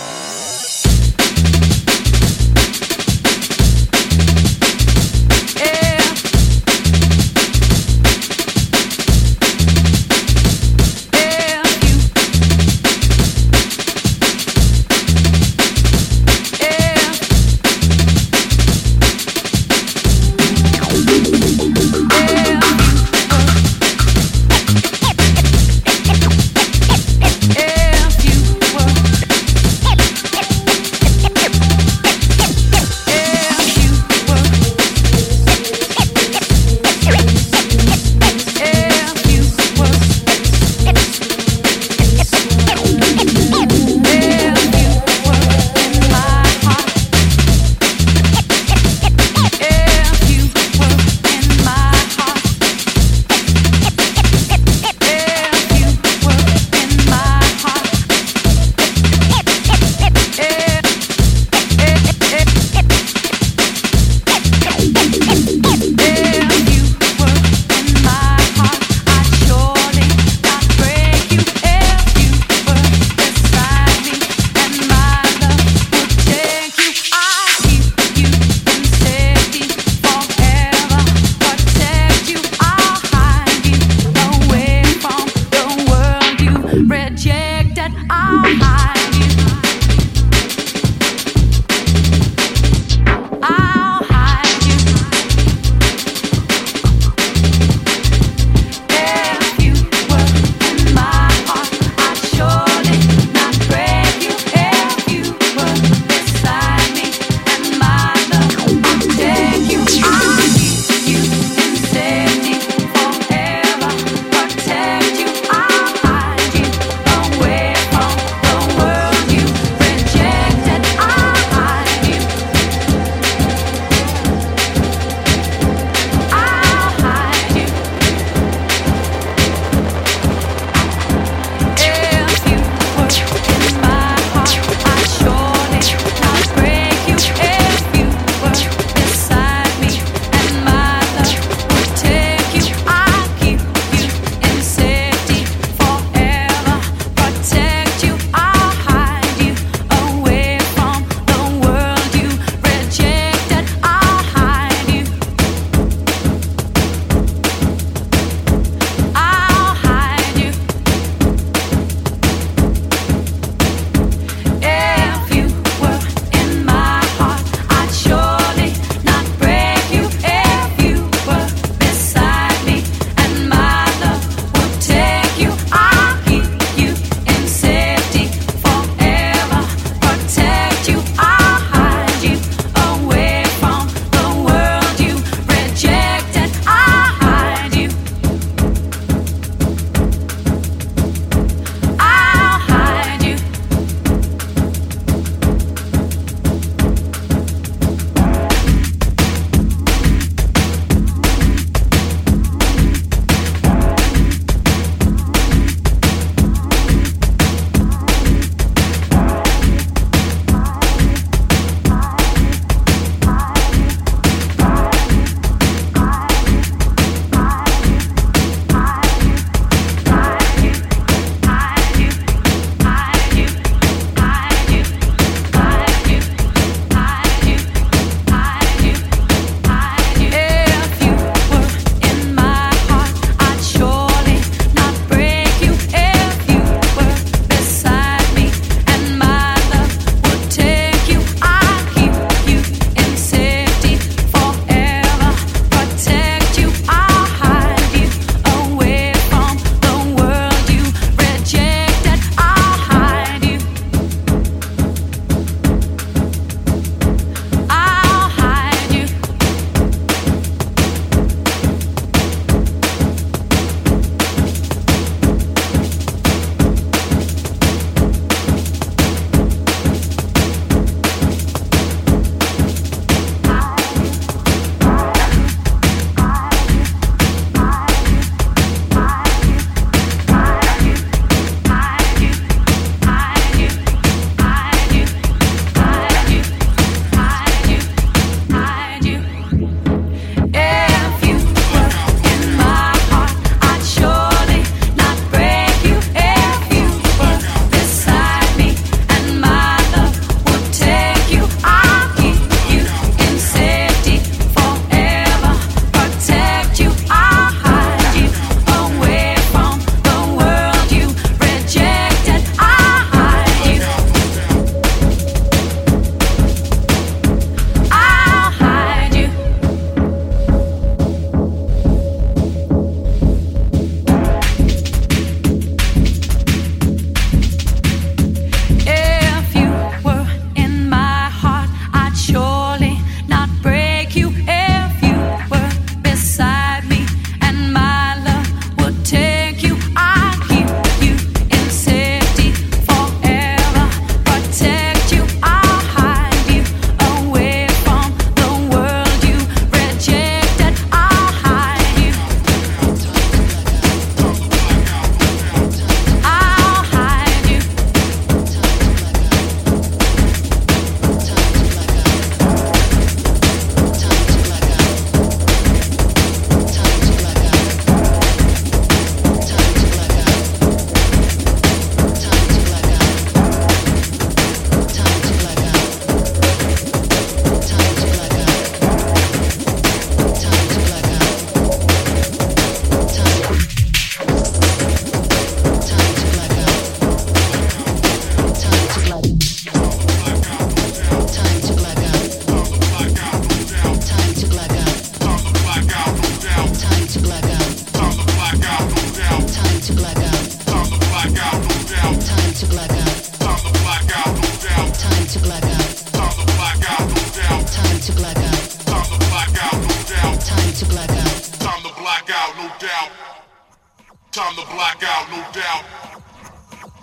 Time 414.34 414.56
to 414.56 414.66
black 414.74 414.98
out, 415.06 415.30
no 415.30 415.38
doubt. 415.54 415.84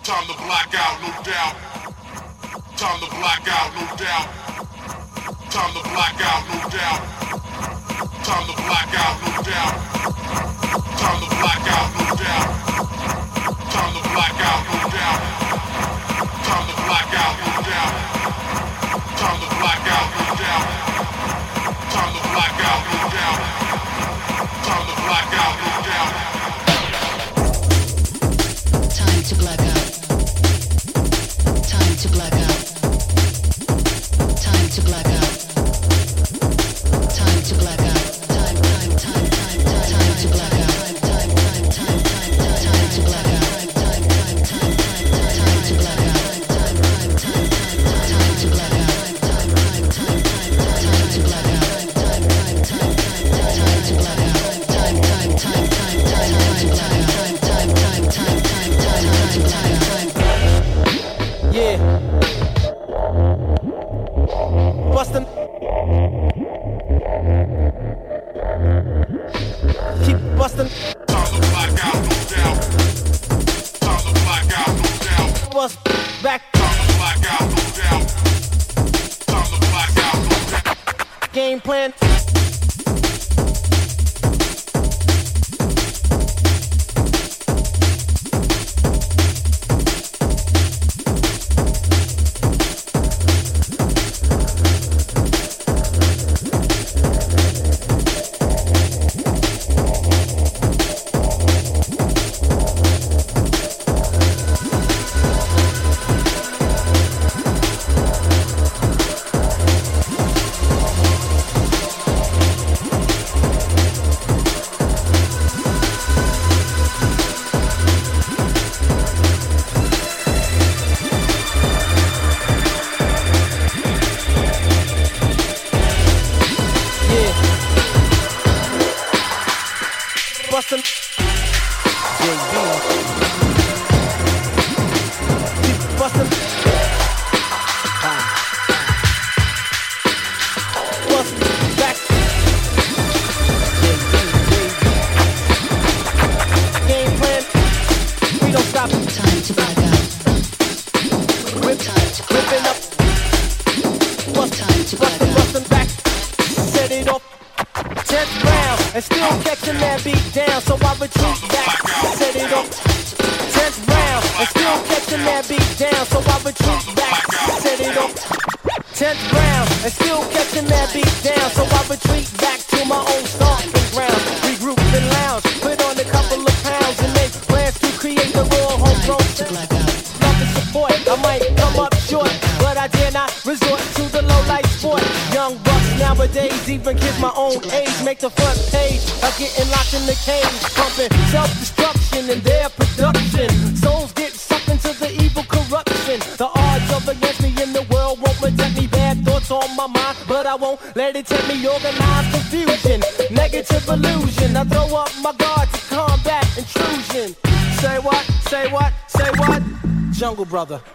Time 0.04 0.26
to 0.28 0.34
black 0.44 0.68
out, 0.76 1.00
no 1.00 1.08
doubt. 1.24 1.56
Time 2.76 3.00
to 3.00 3.08
black 3.08 3.48
out, 3.48 3.72
no 3.72 3.88
doubt. 3.96 4.28
Time 5.48 5.72
to 5.72 5.80
black 5.80 6.20
out, 6.20 6.44
no 6.52 6.60
doubt. 6.68 7.00
Time 8.20 8.44
to 8.44 8.52
black 8.68 8.92
out, 8.92 9.16
no 9.24 9.32
doubt. 9.48 9.72
Time 11.00 11.20
to 11.24 11.28
black 11.40 11.64
out, 11.72 11.88
no 11.96 12.04
doubt. 12.20 12.52
Time 13.72 13.94
to 13.96 14.02
black 14.12 14.36
out, 14.44 14.68
no 14.68 14.84
doubt. 14.92 15.24
Time 16.44 16.68
to 16.68 16.74
black 16.84 17.14
out, 17.16 17.32
no 17.40 17.64
doubt. 17.64 17.96
Time 19.16 19.40
to 19.40 19.48
black 19.56 19.88
out, 19.88 20.08
no 20.20 20.36
doubt. 20.36 20.64
Time 21.96 22.12
to 22.12 22.20
black 22.28 22.60
out, 22.60 22.82
no 22.92 23.00
doubt. 23.16 23.40
Time 24.68 24.84
to 24.84 24.94
black 25.00 25.32
out, 25.32 25.56
no 25.64 25.82
doubt. 25.88 26.31
Time 29.32 29.38
to 29.38 29.44
black 29.44 29.60
out. 29.60 29.92
Time 31.64 31.96
to 31.96 32.08
black 32.10 32.32
out. 32.34 32.61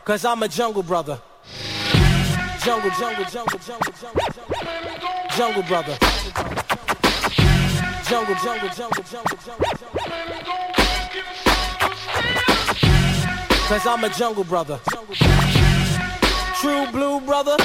Cause 0.07 0.23
I'm 0.23 0.41
a 0.41 0.47
jungle 0.47 0.83
brother. 0.83 1.19
Jungle, 2.63 2.91
jungle, 2.91 3.25
jungle, 3.25 3.59
jungle, 3.59 3.91
jungle, 3.99 4.23
jungle. 5.35 5.63
Brother. 5.63 5.97
Jungle, 8.07 8.35
jungle, 8.35 8.69
jungle, 8.69 9.03
jungle, 9.03 9.37
jungle, 9.45 9.69
jungle. 9.75 9.97
Cause 13.67 13.85
I'm 13.85 14.03
a 14.05 14.09
jungle 14.09 14.45
brother. 14.45 14.79
True 16.61 16.87
blue 16.93 17.19
brother. 17.19 17.57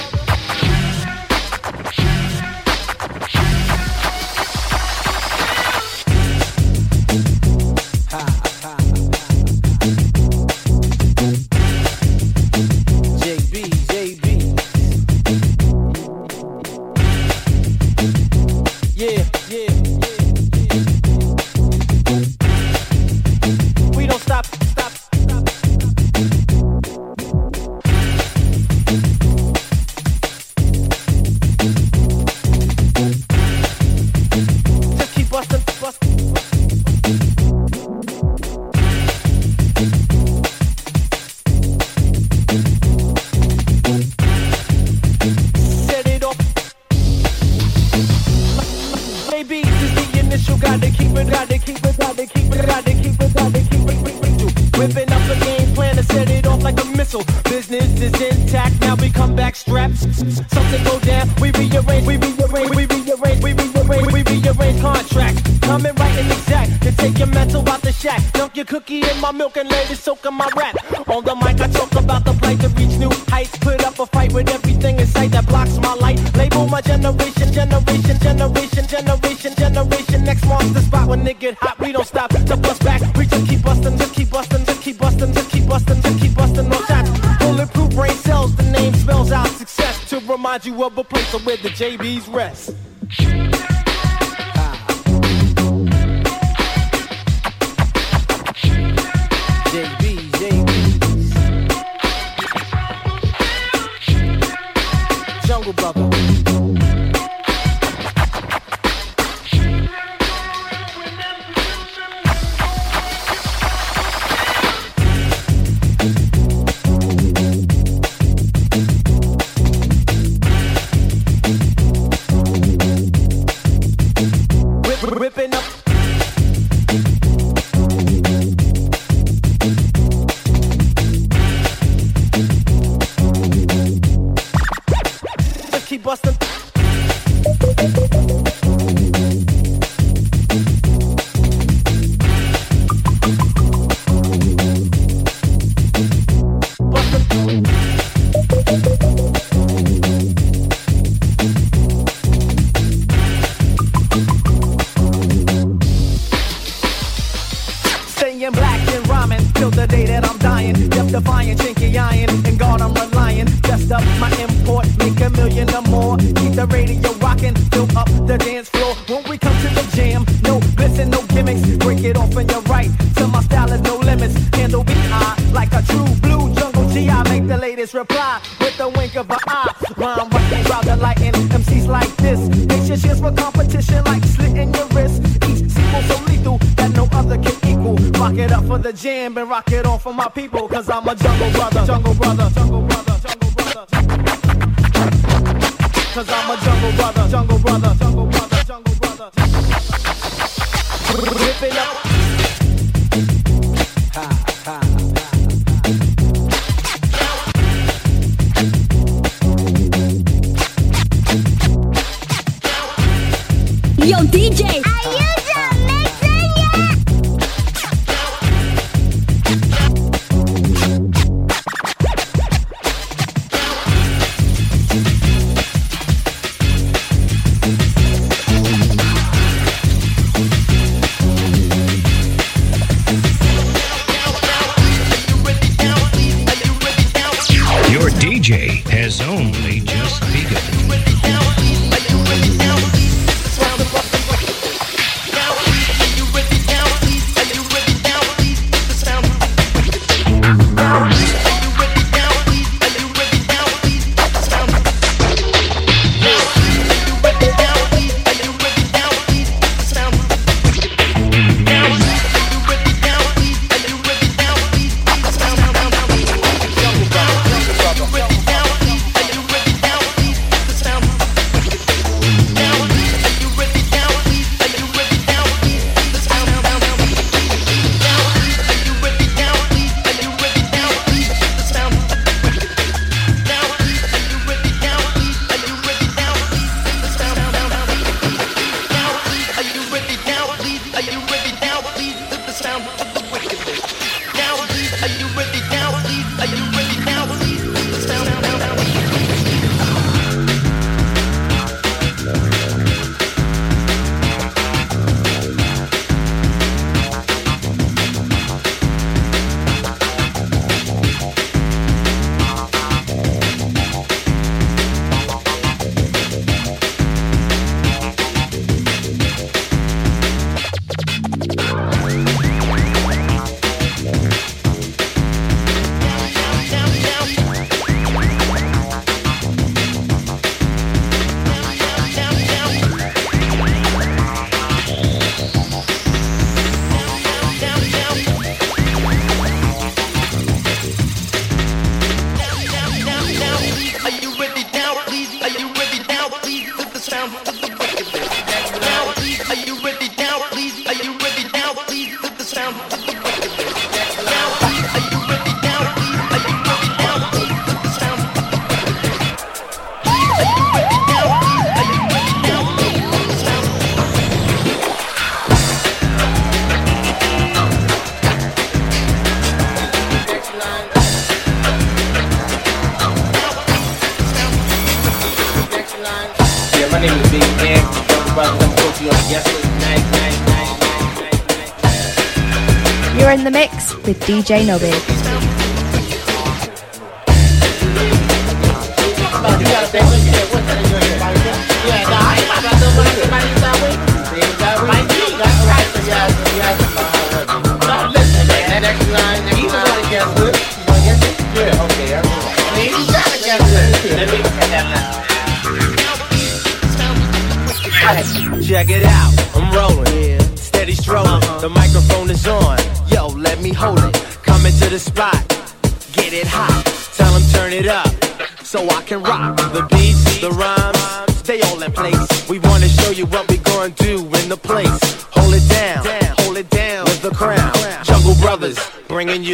DJ 384.42 384.66
Nobby. 384.66 385.11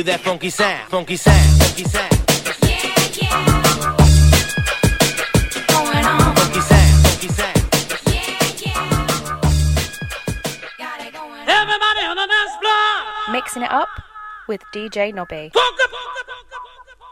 that 0.08 0.20
funky 0.20 0.48
sound, 0.48 0.88
funky 0.88 1.16
sound, 1.16 1.36
funky 1.60 1.84
sound. 1.84 2.14
Mixing 13.30 13.62
it 13.62 13.70
up 13.70 13.88
with 14.48 14.62
DJ 14.74 15.12
Nobby. 15.12 15.52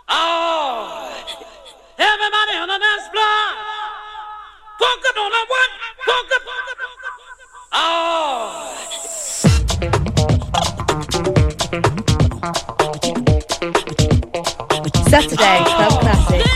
Oh, 0.08 1.24
everybody 1.98 2.56
on 2.56 2.68
the 2.68 2.78
dance 2.78 3.08
floor. 3.12 3.44
Focus 4.78 5.12
on 5.18 5.30
the 5.30 5.44
one. 5.52 5.72
Focus. 6.06 6.42
Oh. 7.72 8.75
Saturday, 15.08 15.62
Club 15.64 16.00
Classic. 16.00 16.55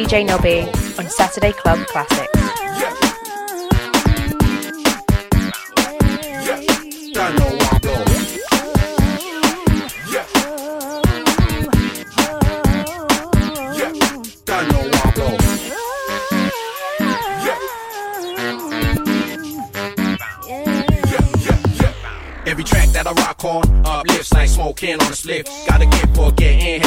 DJ 0.00 0.24
Nobby 0.24 0.60
on 0.98 1.10
Saturday 1.10 1.52
Club 1.52 1.78
Classics. 1.88 2.26
Every 22.46 22.64
track 22.64 22.88
that 22.88 23.06
I 23.06 23.12
rock 23.12 23.44
on, 23.44 23.84
uplifts 23.84 24.32
like 24.32 24.48
smoking 24.48 24.94
on 24.94 25.12
a 25.12 25.14
slip. 25.14 25.46
Gotta 25.68 25.84
get 25.84 26.16
for 26.16 26.32
get 26.32 26.62
in, 26.62 26.82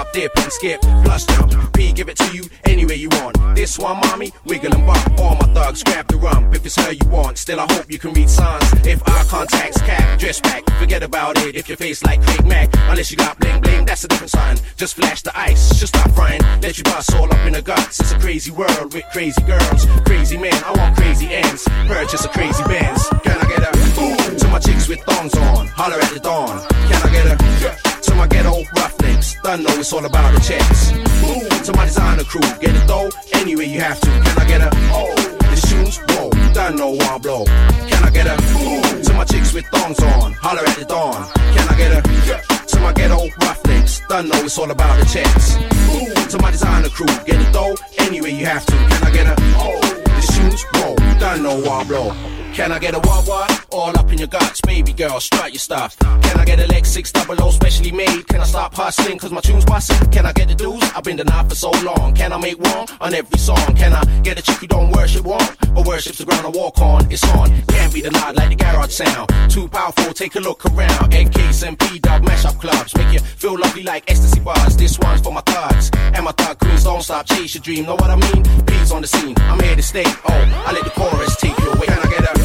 hop, 0.00 0.12
dip, 0.12 0.32
and 0.36 0.52
skip. 0.52 0.80
Plus 1.04 1.26
jump, 1.26 1.72
P 1.74 1.92
give 1.92 2.08
it 2.08 2.16
to 2.16 2.28
you 2.36 2.44
any 2.64 2.84
way 2.86 2.94
you 2.94 3.08
want. 3.20 3.36
This 3.54 3.78
one, 3.78 3.98
mommy, 4.00 4.32
wiggle 4.44 4.74
and 4.74 4.86
bump. 4.86 5.20
All 5.20 5.36
my 5.36 5.48
thugs 5.54 5.82
grab 5.82 6.06
the 6.08 6.16
rump 6.16 6.54
if 6.54 6.64
it's 6.64 6.76
her 6.76 6.92
you 6.92 7.06
want. 7.08 7.36
Still, 7.38 7.60
I 7.60 7.66
hope 7.72 7.90
you 7.90 7.98
can 7.98 8.12
read 8.12 8.30
signs. 8.30 8.72
If 8.86 9.02
eye 9.06 9.24
contact's 9.28 9.80
cap, 9.82 10.18
dress 10.18 10.40
back, 10.40 10.62
forget 10.78 11.02
about 11.02 11.36
it. 11.44 11.54
If 11.54 11.68
your 11.68 11.76
face 11.76 12.02
like 12.02 12.22
Craig 12.22 12.46
Mack, 12.46 12.70
unless 12.90 13.10
you 13.10 13.16
got 13.16 13.38
bling 13.38 13.60
bling, 13.60 13.84
that's 13.84 14.04
a 14.04 14.08
different 14.08 14.30
sign. 14.30 14.56
Just 14.76 14.94
flash 14.96 15.22
the 15.22 15.36
ice, 15.38 15.78
just 15.78 15.94
stop 15.94 16.10
frying. 16.12 16.40
Let 16.62 16.78
you 16.78 16.84
bust 16.84 17.14
all 17.14 17.30
up 17.32 17.46
in 17.46 17.52
the 17.52 17.62
guts. 17.62 18.00
It's 18.00 18.12
a 18.12 18.18
crazy 18.18 18.50
world 18.50 18.94
with 18.94 19.04
crazy 19.12 19.42
girls, 19.42 19.86
crazy 20.06 20.38
men. 20.38 20.58
I 20.64 20.72
want 20.78 20.96
crazy 20.96 21.28
ends. 21.30 21.64
Purchase 21.86 22.24
a 22.24 22.28
crazy 22.28 22.64
Benz. 22.64 23.06
Can 23.24 23.36
I 23.36 23.46
get 23.52 23.62
a 23.68 23.70
ooh 24.00 24.38
to 24.38 24.48
my 24.48 24.58
chicks 24.58 24.88
with 24.88 25.00
thongs 25.00 25.34
on? 25.36 25.66
Holler 25.68 26.00
at 26.00 26.12
the 26.14 26.20
dawn. 26.20 26.56
Can 26.88 27.02
I 27.02 27.12
get 27.12 27.26
a 27.26 27.89
to 28.02 28.14
my 28.14 28.26
ghetto 28.26 28.62
roughnecks? 28.76 29.36
Done 29.42 29.62
know 29.62 29.70
it's 29.74 29.92
all 29.92 30.04
about 30.04 30.34
the 30.34 30.40
checks. 30.40 30.92
Ooh 30.92 31.64
to 31.64 31.72
my 31.76 31.84
designer 31.84 32.24
crew. 32.24 32.40
Get 32.60 32.74
it 32.74 32.86
though 32.86 33.10
anyway 33.34 33.66
you 33.66 33.80
have 33.80 34.00
to. 34.00 34.06
Can 34.06 34.38
I 34.38 34.44
get 34.46 34.60
a 34.60 34.70
oh 34.92 35.14
the 35.40 35.56
shoes? 35.56 35.98
Whoa, 36.08 36.30
done 36.52 36.76
know 36.76 36.90
one 36.90 37.20
blow. 37.20 37.44
Can 37.44 38.04
I 38.04 38.10
get 38.10 38.26
a 38.26 38.34
ooh 38.34 39.02
to 39.04 39.12
my 39.14 39.24
chicks 39.24 39.52
with 39.52 39.66
thongs 39.66 40.00
on? 40.00 40.32
Holler 40.34 40.66
at 40.66 40.76
the 40.76 40.84
dawn. 40.84 41.30
Can 41.54 41.68
I 41.68 41.76
get 41.76 41.92
a 41.92 42.00
yeah, 42.26 42.40
to 42.40 42.80
my 42.80 42.92
ghetto 42.92 43.28
roughnecks? 43.40 44.00
Done 44.08 44.28
know 44.28 44.38
it's 44.44 44.58
all 44.58 44.70
about 44.70 44.98
the 44.98 45.06
checks. 45.06 45.56
Ooh 45.94 46.28
to 46.30 46.42
my 46.42 46.50
designer 46.50 46.88
crew. 46.88 47.06
Get 47.26 47.40
it 47.40 47.52
though 47.52 47.76
anyway 47.98 48.32
you 48.32 48.46
have 48.46 48.64
to. 48.66 48.72
Can 48.72 49.04
I 49.04 49.10
get 49.10 49.26
a 49.26 49.36
oh 49.56 49.80
the 50.04 50.22
shoes? 50.32 50.64
Whoa, 50.74 50.94
done 51.18 51.42
know 51.42 51.60
one 51.60 51.86
blow. 51.86 52.39
Can 52.52 52.72
I 52.72 52.78
get 52.78 52.94
a 52.94 52.98
what 52.98 53.26
what? 53.26 53.66
All 53.70 53.96
up 53.96 54.10
in 54.10 54.18
your 54.18 54.28
guts, 54.28 54.60
baby 54.60 54.92
girl, 54.92 55.20
strike 55.20 55.52
your 55.52 55.60
stuff. 55.60 55.96
Can 55.98 56.38
I 56.38 56.44
get 56.44 56.58
a 56.58 56.66
Lex 56.66 56.90
6 56.90 57.12
double 57.12 57.42
O 57.42 57.50
specially 57.50 57.92
made? 57.92 58.26
Can 58.26 58.40
I 58.40 58.44
start 58.44 58.74
hustling 58.74 59.18
cause 59.18 59.30
my 59.30 59.40
tune's 59.40 59.64
busting? 59.64 60.10
Can 60.10 60.26
I 60.26 60.32
get 60.32 60.48
the 60.48 60.54
dues? 60.54 60.82
I've 60.94 61.04
been 61.04 61.16
denied 61.16 61.48
for 61.48 61.54
so 61.54 61.70
long. 61.82 62.12
Can 62.14 62.32
I 62.32 62.38
make 62.38 62.58
one 62.58 62.86
on 63.00 63.14
every 63.14 63.38
song? 63.38 63.74
Can 63.76 63.92
I 63.92 64.04
get 64.22 64.38
a 64.38 64.42
chick 64.42 64.56
who 64.56 64.66
don't 64.66 64.90
worship 64.90 65.24
one? 65.24 65.44
But 65.74 65.86
worships 65.86 66.18
the 66.18 66.24
ground 66.24 66.44
I 66.44 66.50
walk 66.50 66.80
on, 66.80 67.10
it's 67.10 67.24
on. 67.34 67.48
Can't 67.68 67.94
be 67.94 68.02
denied 68.02 68.36
like 68.36 68.50
the 68.50 68.56
garage 68.56 68.92
sound. 68.92 69.30
Too 69.48 69.68
powerful, 69.68 70.12
take 70.12 70.34
a 70.34 70.40
look 70.40 70.66
around. 70.66 71.12
NKs 71.12 71.66
and 71.66 71.78
P 71.78 72.00
dub 72.00 72.22
mashup 72.24 72.60
clubs. 72.60 72.94
Make 72.96 73.12
you 73.12 73.20
feel 73.20 73.58
lovely 73.58 73.84
like 73.84 74.10
ecstasy 74.10 74.40
bars. 74.40 74.76
This 74.76 74.98
one's 74.98 75.20
for 75.20 75.32
my 75.32 75.42
thugs. 75.42 75.90
And 75.94 76.24
my 76.24 76.32
thug 76.32 76.58
queens 76.58 76.84
don't 76.84 77.02
stop, 77.02 77.26
chase 77.26 77.54
your 77.54 77.62
dream. 77.62 77.86
Know 77.86 77.94
what 77.94 78.10
I 78.10 78.16
mean? 78.16 78.42
Peace 78.66 78.90
on 78.90 79.02
the 79.02 79.08
scene, 79.08 79.36
I'm 79.38 79.60
here 79.60 79.76
to 79.76 79.82
stay. 79.82 80.04
Oh, 80.06 80.64
I 80.66 80.72
let 80.72 80.84
the 80.84 80.90
chorus 80.90 81.36
take 81.36 81.56
you 81.58 81.70
away. 81.70 81.86
Can 81.86 81.98
I 81.98 82.10
get 82.10 82.36
a 82.36 82.39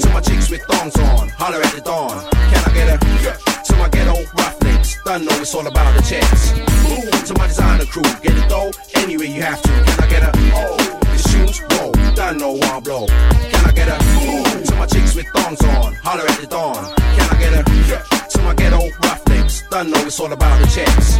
to 0.00 0.08
my 0.12 0.20
chicks 0.20 0.50
with 0.50 0.62
thongs 0.62 0.96
on? 0.96 1.28
Holler 1.30 1.62
at 1.62 1.72
the 1.74 1.80
dawn. 1.80 2.20
Can 2.50 2.62
I 2.64 2.72
get 2.74 2.88
a 2.88 2.98
to 3.64 3.76
my 3.76 3.88
ghetto 3.88 4.16
roughnecks? 4.36 5.02
Done 5.04 5.24
know 5.24 5.36
it's 5.40 5.54
all 5.54 5.66
about 5.66 5.96
the 5.96 6.02
checks. 6.02 6.52
To 7.28 7.34
my 7.38 7.46
designer 7.46 7.84
crew, 7.86 8.02
get 8.22 8.36
it 8.36 8.48
though 8.48 8.70
anyway 8.96 9.28
you 9.28 9.42
have 9.42 9.60
to. 9.62 9.68
Can 9.68 10.04
I 10.04 10.06
get 10.08 10.22
a 10.22 10.32
oh 10.54 10.76
the 11.00 11.18
shoes? 11.28 11.60
Whoa, 11.70 11.92
done 12.14 12.38
know 12.38 12.52
one 12.52 12.82
blow. 12.82 13.06
Can 13.06 13.64
I 13.66 13.72
get 13.72 13.88
a 13.88 13.96
to 14.66 14.74
my 14.76 14.86
chicks 14.86 15.14
with 15.14 15.26
thongs 15.28 15.60
on? 15.62 15.94
Holler 15.94 16.26
at 16.28 16.38
the 16.40 16.46
dawn. 16.46 16.94
Can 17.16 17.28
I 17.30 17.38
get 17.38 17.52
a 17.54 17.62
to 18.30 18.42
my 18.42 18.54
ghetto 18.54 18.90
roughnecks? 19.02 19.62
Done 19.70 19.90
know 19.90 20.00
it's 20.00 20.18
all 20.20 20.32
about 20.32 20.60
the 20.60 20.66
checks. 20.66 21.16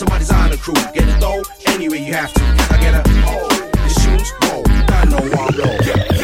To 0.00 0.04
my 0.10 0.18
designer 0.18 0.56
crew, 0.56 0.74
get 0.94 1.08
it 1.08 1.20
though 1.20 1.42
anyway 1.66 1.98
you 1.98 2.14
have 2.14 2.32
to. 2.32 2.40
Can 2.40 2.74
I 2.74 2.80
get 2.80 2.94
a 2.94 3.02
oh 3.26 3.48
the 3.72 3.88
shoes? 4.00 4.30
Whoa, 4.42 4.62
done 4.86 5.10
know 5.10 5.36
one 5.36 5.52
blow. 5.54 5.76
Yeah, 5.84 6.04
yeah, 6.10 6.15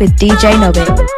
with 0.00 0.16
DJ 0.16 0.60
Nobby. 0.60 1.17